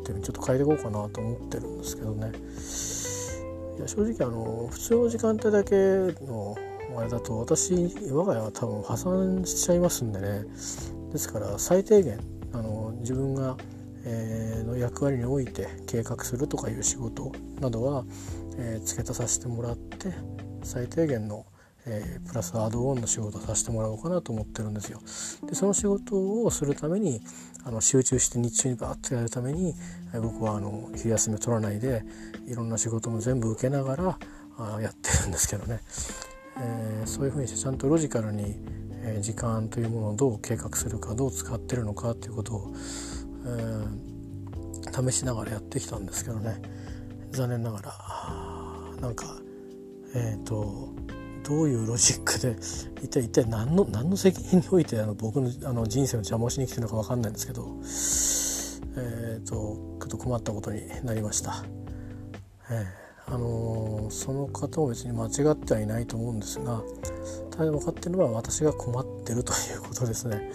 [0.05, 2.31] てちょっと変えていこうかなと思ってるんですけどね。
[3.77, 5.75] いや正直あの普通の時間帯だけ
[6.25, 6.55] の
[6.97, 7.73] あれだと私
[8.09, 10.45] 我が家は多分破産しちゃいますんでね。
[11.11, 12.19] ですから最低限
[12.53, 13.57] あの自分が
[14.05, 18.05] え、の役割において計画するとかいう仕事などは、
[18.57, 20.13] え、付け足させてもらって
[20.63, 21.45] 最低限の、
[21.87, 25.01] え、プラスアドオンの仕事をさせてもらおうかなと思ってるんですよ。
[25.47, 27.21] でその仕事をするために
[27.63, 29.73] あの集中して日中にバーッとやるために、
[30.13, 32.03] え、僕はあの昼休みを取らないで
[32.47, 34.19] いろんな仕事も全部受けながら
[34.57, 35.81] あやってるんですけどね、
[36.59, 38.55] えー、そういうふうにしてちゃんとロジカルに、
[39.07, 42.73] え時間というものをどう計画するかどう使ってるのかということを、
[43.45, 44.05] え
[45.09, 46.61] 試しながらやってきたんですけどね
[47.31, 49.25] 残念ながらなんか
[50.15, 50.93] えっ、と
[51.43, 52.55] どういうロジックで
[53.03, 57.63] 一体一体何の何の責任においてあの僕のあの人生の邪魔をしに来てるのか分かんないんですけど
[59.01, 61.63] えっ、ー、とちょっと困ったことになりました。
[62.71, 66.81] えー、あのー、その方も別に間違ってはいないと思うんですが
[67.51, 70.51] ただ分かってるのは私が困ってるということですね。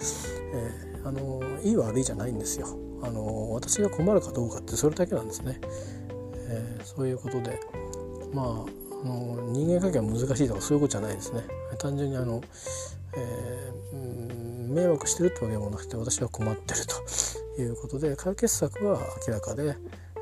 [0.53, 2.67] えー、あのいい悪いじゃないんですよ。
[3.03, 5.59] あの私が困るかどうかってそれだけなんですね。
[6.49, 7.59] えそういうことで
[8.33, 11.41] まああの人間関係は難しいとかそういうことじゃないですね
[11.79, 12.41] 単純にあの、
[13.17, 16.81] えー、迷惑してるってわけでもなくて私は困ってる
[17.55, 19.75] ということで解決策は明らかで、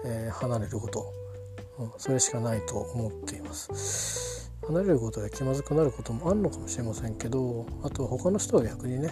[0.06, 1.14] えー、離れること、
[1.78, 9.10] うん、それしかないと思っています離れることで気まずくなることもあるのかもしれませんけどあとは他の人は逆にね、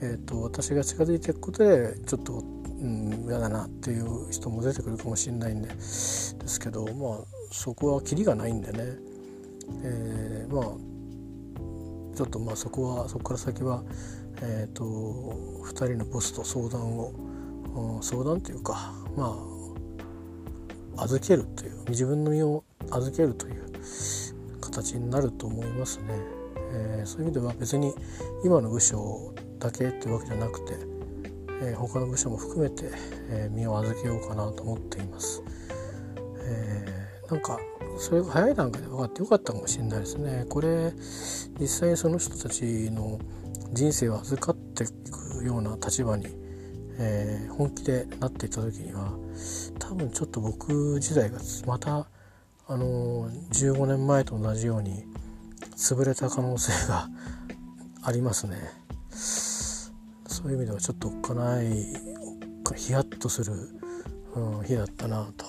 [0.00, 7.18] えーと、私が近づいていくことでちょっとうん、嫌だなっていう人も出てくるかもしれないんでですけどまあ
[7.50, 8.78] そこはキリがないんでね、
[9.82, 10.64] えー、まあ
[12.16, 13.82] ちょっとまあそこはそこから先は、
[14.42, 19.36] えーと、2人のボスと相談を相談というかま
[20.96, 23.72] あ預けるという自分の身を預けるという
[24.60, 26.04] 形になると思いますね。
[26.70, 27.94] えー、そういう意味では別に
[28.44, 30.74] 今の部署だけというわけじゃなくて、
[31.62, 32.90] えー、他の部署も含めて、
[33.30, 35.42] えー、身を預けようかなと思っています。
[36.50, 37.58] えなんか
[37.98, 40.46] それが早い段階で分かってよかったかもしれないですね。
[40.48, 40.92] これ
[41.60, 43.18] 実際にその人たちの
[43.72, 46.26] 人生を預かっていくような立場に、
[46.98, 49.12] えー、本気でなっていった時には
[49.78, 52.08] 多分ちょっと僕時代がまた
[52.66, 55.04] あの15年前と同じように
[55.76, 57.08] 潰れた可能性が
[58.02, 58.56] ありますね。
[60.38, 61.66] そういう意味ではちょっとおっかない
[62.76, 63.54] ヒヤッとする、
[64.36, 65.46] うん、日だったなと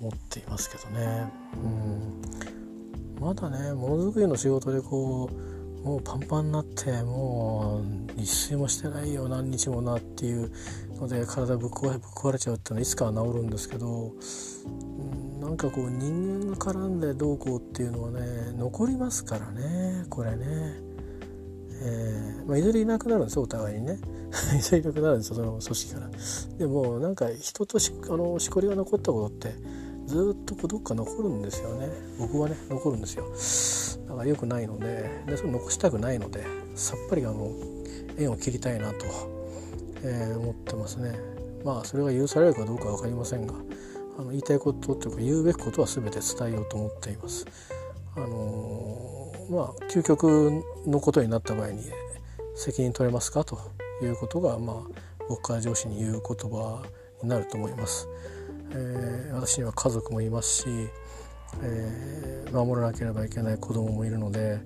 [0.00, 1.30] 思っていますけどね。
[1.62, 7.82] うんまだねものづくりの仕事でこうもうパンパンになっても
[8.16, 10.50] う一睡もしてないよ何日もなっていう
[10.96, 14.12] ので体ぶっ壊れぶっ壊れちゃうっていうのはいつかは治るんですけど、
[14.66, 20.89] うん、なんかこう人間が絡んでどうこうっていうのはね残りますからねこれね。
[21.82, 23.98] えーまあ、いずれ いなくなるんですよお互いにね。
[24.56, 26.10] いずれいなくなるんですよその組織から。
[26.58, 29.54] でもなんか人としあのしこりが残ったことって
[30.06, 31.88] ずっとどっか残るんですよね。
[32.18, 33.24] 僕はね残るんですよ。
[34.08, 37.50] だから良くないのででそれ残したくないのでさっぱりあの
[38.18, 39.06] 縁を切りたいなと、
[40.02, 41.14] えー、思ってますね。
[41.64, 43.54] まあそれが許されるかどうか分かりませんが
[44.18, 47.46] あの言いたいことというか言うべきことは全て伝えようと思っています。
[48.16, 51.82] あの、まあ究極のことになった場合に
[52.54, 53.58] 責任取れますかと
[54.02, 54.76] いうことがまあ
[55.28, 56.82] 僕から上司に言う言葉
[57.22, 58.08] になると思います。
[58.72, 60.64] えー、私には家族もいますし、
[61.62, 64.60] えー、守らなければいけない子供もいるので、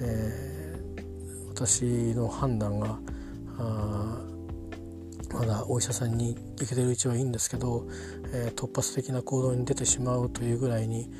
[0.00, 1.84] えー、私
[2.14, 2.98] の判断が
[5.32, 7.86] まだお医者さんに行けてるうちはいいんですけど、
[8.32, 11.10] え突発的な行動に出てしまうというぐらいに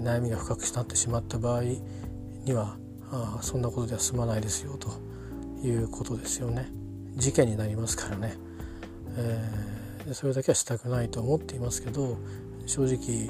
[0.00, 2.76] 悩みが深くなってしまった場合には
[3.10, 4.90] あそんなことでは済まないですよと
[5.66, 6.68] いうことですよね。
[7.14, 8.36] 事件になりますからね。
[9.16, 9.76] えー
[10.14, 12.16] それだけはしたくないと思っていますけど
[12.66, 13.28] 正直、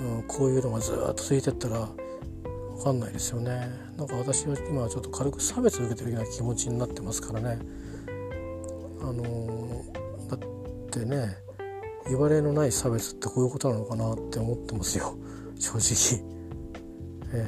[0.00, 1.88] うん、こういうのがずっと続いてったら
[2.76, 3.68] 分かんないですよね。
[3.96, 7.58] なんか私は今はちょっと軽く差別を受けてるような気持ちになってますからね。
[9.00, 11.36] あのー、だってね
[12.06, 15.16] 言われのない差別ってこういうことなのかなって思ってますよ。
[15.58, 16.22] 正直。
[17.32, 17.46] え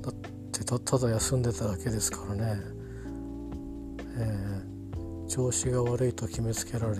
[0.00, 0.14] ー、だっ
[0.50, 2.80] てただ休んでただけですからね。
[4.16, 6.96] えー、調子が悪いと決めつけられ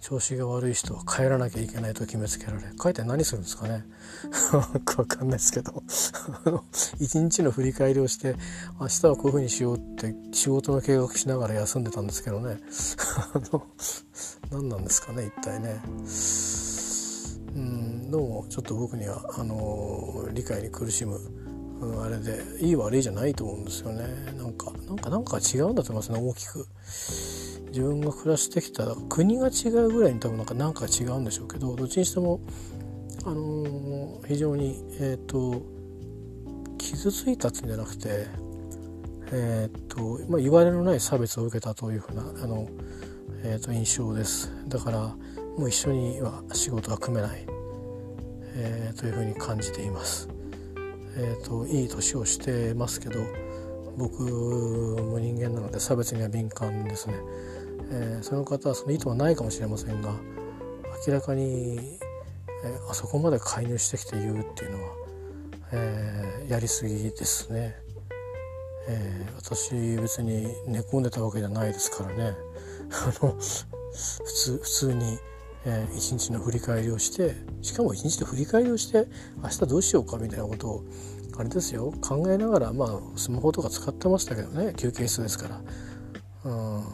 [0.00, 3.84] 調子が悪い人は帰らなきゃいけないと決めつけられ帰って何するんですかね。
[4.96, 5.82] わかんないですけど。
[7.00, 8.36] 一日の振り返りをして
[8.80, 12.60] 明日はこういう風にしようって仕事の計画しながら休んでたんですけどね。
[14.52, 15.82] 何なんですかね一体ね。
[17.56, 17.85] うん。
[18.08, 21.18] どうもちょっと僕にはあの、理解に苦しむ、
[22.00, 24.06] あれでいい悪いじゃないと思うんですよね。
[24.36, 26.66] なんかなんかなんか違うんだと思いますね大きく。
[27.68, 32.40] 自分が暮らしてきた国が違うぐらいに多分なんか何か違うんでしょうけどどっちにしても
[33.24, 35.60] あの非常に、えーと、
[36.78, 38.28] 傷ついたっていうんじゃなくて、
[39.32, 42.68] えーとまあ、言われのない差別を受けたというふうなあの、
[43.42, 44.50] えーと、印象です。
[44.68, 44.98] だから
[45.58, 47.46] もう一緒には仕事が組めない、
[48.56, 50.28] えー、というふうに感じています。
[51.18, 53.20] えーと、いい年をしてますけど
[53.96, 57.14] 僕も人間なので差別には敏感ですね、
[57.90, 60.12] えー、その方はその意図はないかもしれませんが
[61.06, 61.98] 明らかに、
[62.64, 64.90] えー、あそこまで介入してきて言うっていうのは、
[65.72, 67.76] えー、やりすぎですね、
[68.88, 72.36] え私別に寝込んでたわけじゃないですからね。
[72.92, 73.38] あの普
[74.32, 75.18] 通普通に
[75.68, 79.08] えー、一日の振り返りをしてしかも一日で振り返りをして
[79.42, 80.84] 明日どうしようかみたいなことを
[81.36, 85.60] あれですよ考えながらまあスマホとか使ってましたけどね休憩室ですから、
[86.44, 86.84] うん、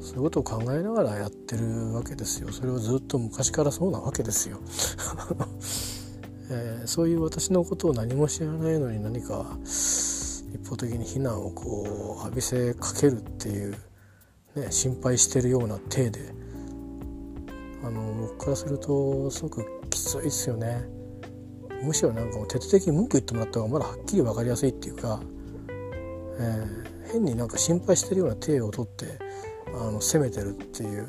[0.00, 2.50] そういうことを考えながらやってるわけですよ。
[2.50, 4.58] それはずっと昔からそうなわけですよ、
[6.50, 13.76] えー、そういう私のことを何も知らないのに何か一方的に非難をこう浴びせかけるっていう、
[14.56, 16.34] ね、心配してるような体で
[17.84, 20.84] あの僕からするとすごくきついですよね。
[21.82, 25.20] むしろなんかもう徹底的に文句言ってもらった方がまだはっきり分かりやすいっていうか、
[26.38, 29.18] えー、変になんか心配してるような体をとって
[29.66, 31.06] あの責めてるっていう、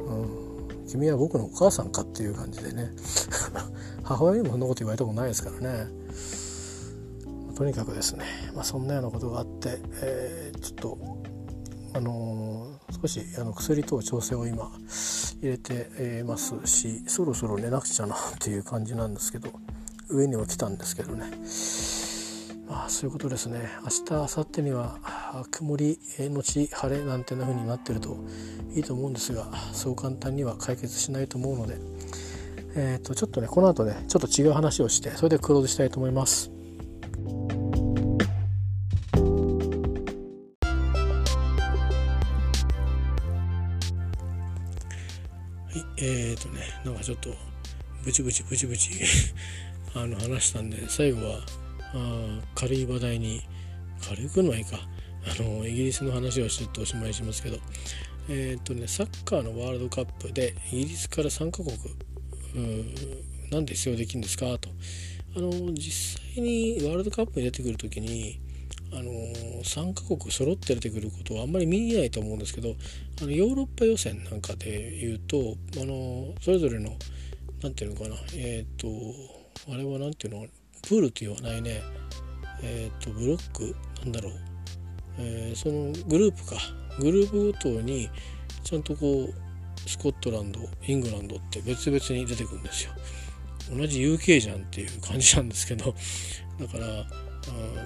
[0.00, 2.92] うん、君は僕のお母さんかっていう感じでね。
[4.04, 5.88] 母親にもそんなこと言われたことないですからね。
[7.56, 10.98] とにかくですね、まあ、そんなようなことがあって、えー、ちょっと
[11.94, 14.70] あのー、少しあの薬と調整を今
[15.40, 19.50] 入れてますしそろそろ寝なくちゃな っていう感じなんですけど
[20.08, 21.30] 上には来たんですけどね
[22.68, 24.98] まあそういうことですね明日明後日には
[25.50, 28.16] 曇りのち晴れなんてな風になってると
[28.74, 31.76] いいと思うんですがそう簡単には解決しないと思うので
[32.78, 36.55] えー、とちょっとねこの後ねちょっと違う話をしてそれでクローズしたいと思います。
[47.06, 47.30] ちょっと
[48.04, 48.90] ブチブチブチブチ
[49.94, 51.46] あの話したんで最後は
[51.94, 53.42] あ軽い話題に
[54.00, 54.88] 軽くのはいか。
[55.28, 57.58] あのイギリスの話をしておしまいしますけど。
[58.28, 61.76] えっ、とねサッカーのワールドカップでイギリスから3カ国
[63.52, 64.68] なんで出場できるんですかと。
[65.36, 68.40] あの実際にワールドカップに出てくる時に
[68.96, 69.10] あの
[69.62, 72.74] 3カ国揃って出てくることはあんまり見えないと思うんですけど
[73.20, 76.96] あのヨーロッパ予選なんかでいうとあのそれぞれの
[77.62, 78.88] 何て言うのかなえっ、ー、と
[79.70, 80.48] あれは何て言うの
[80.82, 81.82] プールって言わないね。
[82.62, 84.32] えっ、ー、とブロックなんだろう、
[85.18, 86.56] えー、そのグループか。
[86.98, 88.08] グループごとに
[88.64, 92.92] ちゃんとこうスコットランドイングランドって別々に出てくるんですよ。
[93.70, 95.94] 同じ UK じゃんっていう感じなんですけど
[96.60, 97.04] だから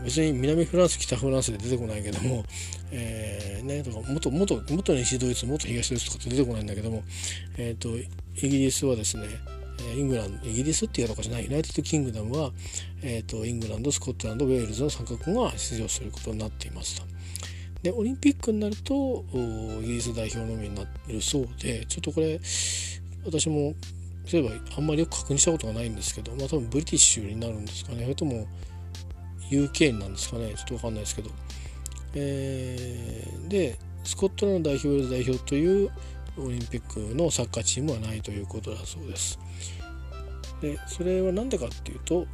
[0.04, 2.44] 別に南フランス北フランスで出てこないけども、
[2.90, 7.02] えー、ね、とか元元元西ドイツ元東ドイツとかって出てこないんだけども、
[7.58, 9.26] えーと、イギリスはですね
[9.96, 12.50] イングランドイギリスっていうとかじゃない United Kingdom は、
[13.02, 17.06] えーと、イングランドスコットランドウェールズの3カ国が出場することになっていますと。
[17.82, 19.24] でオリンピックになると
[19.82, 22.38] イギリス代表のみになるそうでちょっとこれ
[23.24, 23.74] 私も
[24.30, 28.46] 例えばあんまりよく確認したことがないんですけど、まあ、多分 British になるんですかねそれとも
[29.51, 31.30] UK なんですかねちょっと分かんないですけど、
[32.14, 35.90] えー、でスコットランド代表ウェールズ代表という
[36.38, 39.38] オリンピックのサッカーチームはないということだそうです。
[40.61, 42.26] でそれは何でかっていうと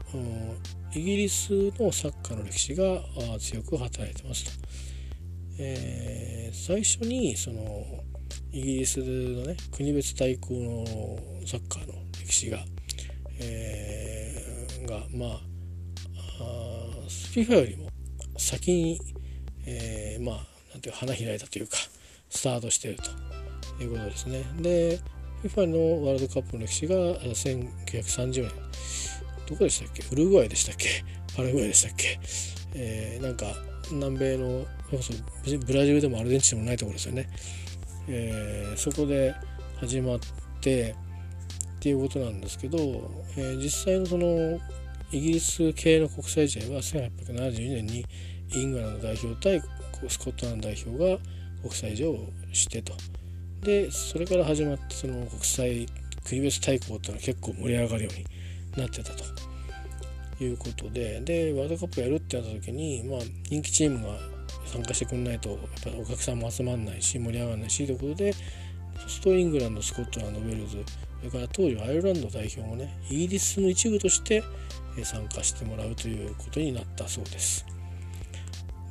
[0.93, 3.01] イギリスのサッカーの歴史が
[3.39, 4.67] 強く働いてますと。
[5.59, 7.85] えー、最初にその
[8.53, 12.65] イギリスのね国別対抗のサッカーの歴史が、
[13.41, 15.41] えー、がま
[16.41, 16.76] あ
[17.07, 17.89] FIFA よりも
[18.37, 19.01] 先に、
[19.67, 20.35] えー、まあ
[20.73, 21.77] なんていう花開いたというか
[22.29, 22.99] スタートしている
[23.77, 24.45] ということですね。
[24.61, 25.01] で
[25.45, 28.51] FIFA のワールドカップの歴史が1930年。
[29.49, 30.03] どこでしたっけ？
[30.11, 31.05] ウルグアイでしたっけ？
[31.37, 32.19] パラグアイでしたっけ、
[32.75, 33.45] えー、なんか
[33.93, 34.65] 南米の
[35.67, 37.29] ブラジルでもアルゼンチンでもないところですよね、
[38.09, 39.35] えー、そこで
[39.79, 40.19] 始まっ
[40.63, 40.97] て
[41.77, 42.79] っていうことなんですけど、
[43.37, 44.59] えー、実際のその
[45.13, 48.05] イギリス系の国際試合は1872年に
[48.55, 49.63] イングランド代表対
[50.09, 51.19] スコットランド代表が
[51.63, 52.93] 国際上をしてと。
[53.63, 55.87] でそれから始まってその国際
[56.25, 58.27] 国別対抗っていうのは結構盛り上がるように
[58.77, 59.25] なってたと。
[60.39, 64.19] いうことででワールドカップやるってなった時に、まあ、人気チームが
[64.67, 68.39] 参加してくんないとやっぱりお客さんも集まんないし盛り上がらないしということでそ
[69.07, 70.85] うするとイングランドスコットランドウェールズ
[71.21, 74.43] それから当時アイルランド代表もねイギリスの一部として
[75.05, 77.67] 参加してもらうということになったそうです。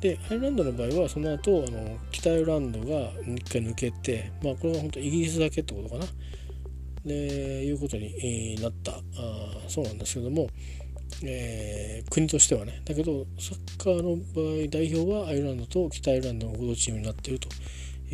[0.00, 6.06] でアイルランドの場合はその後あの北アイルランドが一回抜けてまあこれは本当イギリスだけってことかな。
[7.04, 8.92] でいうことになった。
[8.92, 9.00] あ
[9.68, 10.48] そうなんですけども、
[11.22, 12.82] えー、国としてはね。
[12.84, 17.48] だけどサッカーの場合代表はアイルランドと北アイルランドの合同チームになっていると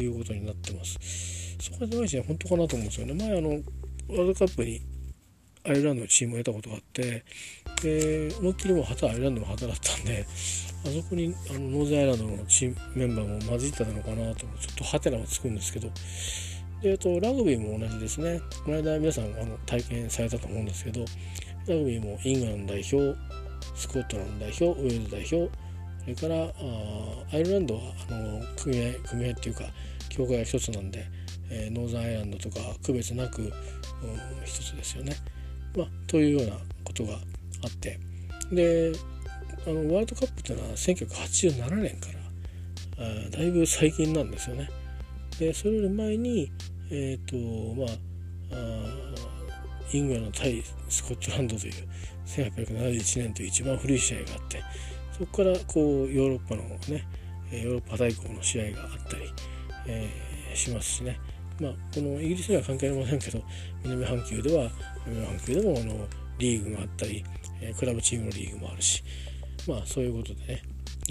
[0.01, 1.57] いうことになってます。
[1.59, 3.15] そこが大事は本当かなと思うんですよね。
[3.15, 3.61] 前あのワー
[4.19, 4.83] ルドカップに
[5.65, 7.25] アイルランドのチームを見たことがあって
[7.83, 10.27] で思いっきりもう旗アイルランドの旗だったんで
[10.85, 15.89] あそこにあの North Ireland のチームメンバーも混じってたのかなとちょっとハテナがつくんですけど
[16.83, 21.05] であとラグビーも同じですねこの間皆さんあの体験されたと思うんですけど
[21.69, 23.17] ラグビーもイングランド代表
[23.77, 29.65] スコットランド代表ウェールズ代表それからあアイルランドはあの組合組合っていうか
[30.09, 31.05] 協会が一つなんで、
[31.51, 33.51] えー、ノーザンアイランドとか区別なく、うん、
[34.45, 35.15] 一つですよね。
[35.77, 37.17] まあ、というようなことがあ
[37.67, 37.99] って
[38.51, 38.93] で
[39.67, 42.09] あのワールドカップっていうのは1987年か
[42.99, 44.69] らあだいぶ最近なんですよね。
[45.39, 46.53] でそれより前に
[46.91, 48.13] え、ー、とまあ
[49.93, 51.75] イングランド対スコットランドという
[52.27, 54.63] 1871年という一番古い試合があって
[55.13, 57.07] そこからこうヨーロッパのね
[57.51, 59.23] ヨーロッパ大国の試合があったり、
[59.87, 61.19] えー、しますしね
[61.61, 63.43] まあこのイギリスには関係ありませんけど
[63.85, 64.71] 南半球では
[65.07, 66.07] 南半球でもあの
[66.39, 67.25] リーグがあったり、
[67.61, 69.05] えクラブチームのリーグもあるし
[69.69, 70.63] まあそういうことでね、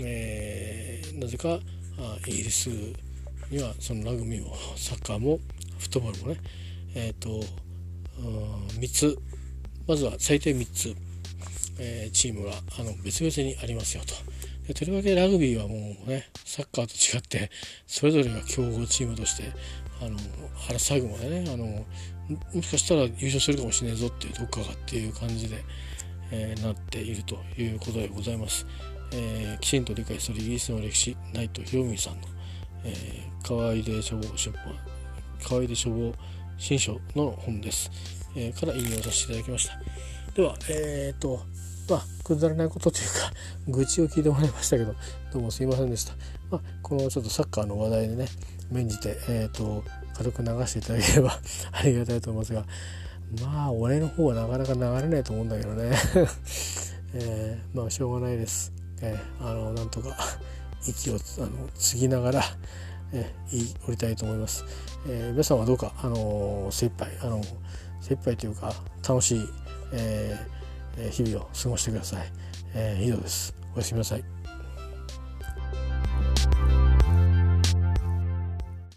[0.04, 1.60] えー、なぜか
[2.00, 2.70] あイギリス
[3.50, 5.40] にはそのラグビーもサッカーも
[5.80, 6.40] フットボールもね
[6.96, 7.46] えっ、ー、と
[8.80, 9.18] 3つ
[9.88, 10.96] まずは最低3つ、
[11.80, 14.14] えー、チームがあの別々にありますよと。
[14.68, 15.76] でとりわけラグビーはも
[16.06, 17.50] うねサッカーと違って
[17.88, 19.52] それぞれが強豪チームとして
[20.02, 20.18] あの
[20.70, 21.86] あれ最後までねあの
[22.54, 25.64] もしかしたら優勝するかもしれないぞっていうどっかがっていう感じで、
[26.32, 28.66] えー、なっているということでございます。
[29.14, 32.28] えー、きちんと理解するイギリスの歴史ナイト・ヒロミさんの、
[32.86, 34.74] えー、河合で書房出版
[35.44, 36.14] 河合で書房
[36.58, 37.92] 新書の本です、
[38.38, 39.78] えー、から引用させていただきました。
[40.34, 41.42] ではえっ、ー、と
[41.90, 43.34] まあくだらないことというか
[43.68, 44.96] 愚痴を聞いてもらいましたけど
[45.34, 46.14] どうもすいませんでした、
[46.50, 48.28] まあ、このちょっとサッカーの話題でね
[48.72, 49.84] 免じてえっ、ー、と
[50.16, 51.40] 軽く流していただければ
[51.72, 52.66] ありがたいと思いますが
[53.42, 55.92] まあ俺の方はなかなか流れないと思うんだけどね。
[57.14, 60.16] えー、まあしょうがないです、えー、あのなんとか
[60.88, 62.44] 息をあの継ぎながら、
[63.12, 64.64] えー、降りたいと思います、
[65.08, 67.42] えー、皆さんはどうか、あのー、精一杯あの
[68.00, 68.74] 精一杯というか
[69.06, 69.46] 楽しい、
[69.92, 72.32] えー、日々を過ごしてください、
[72.74, 73.54] えー、以上です。
[73.76, 74.41] おやすみなさい。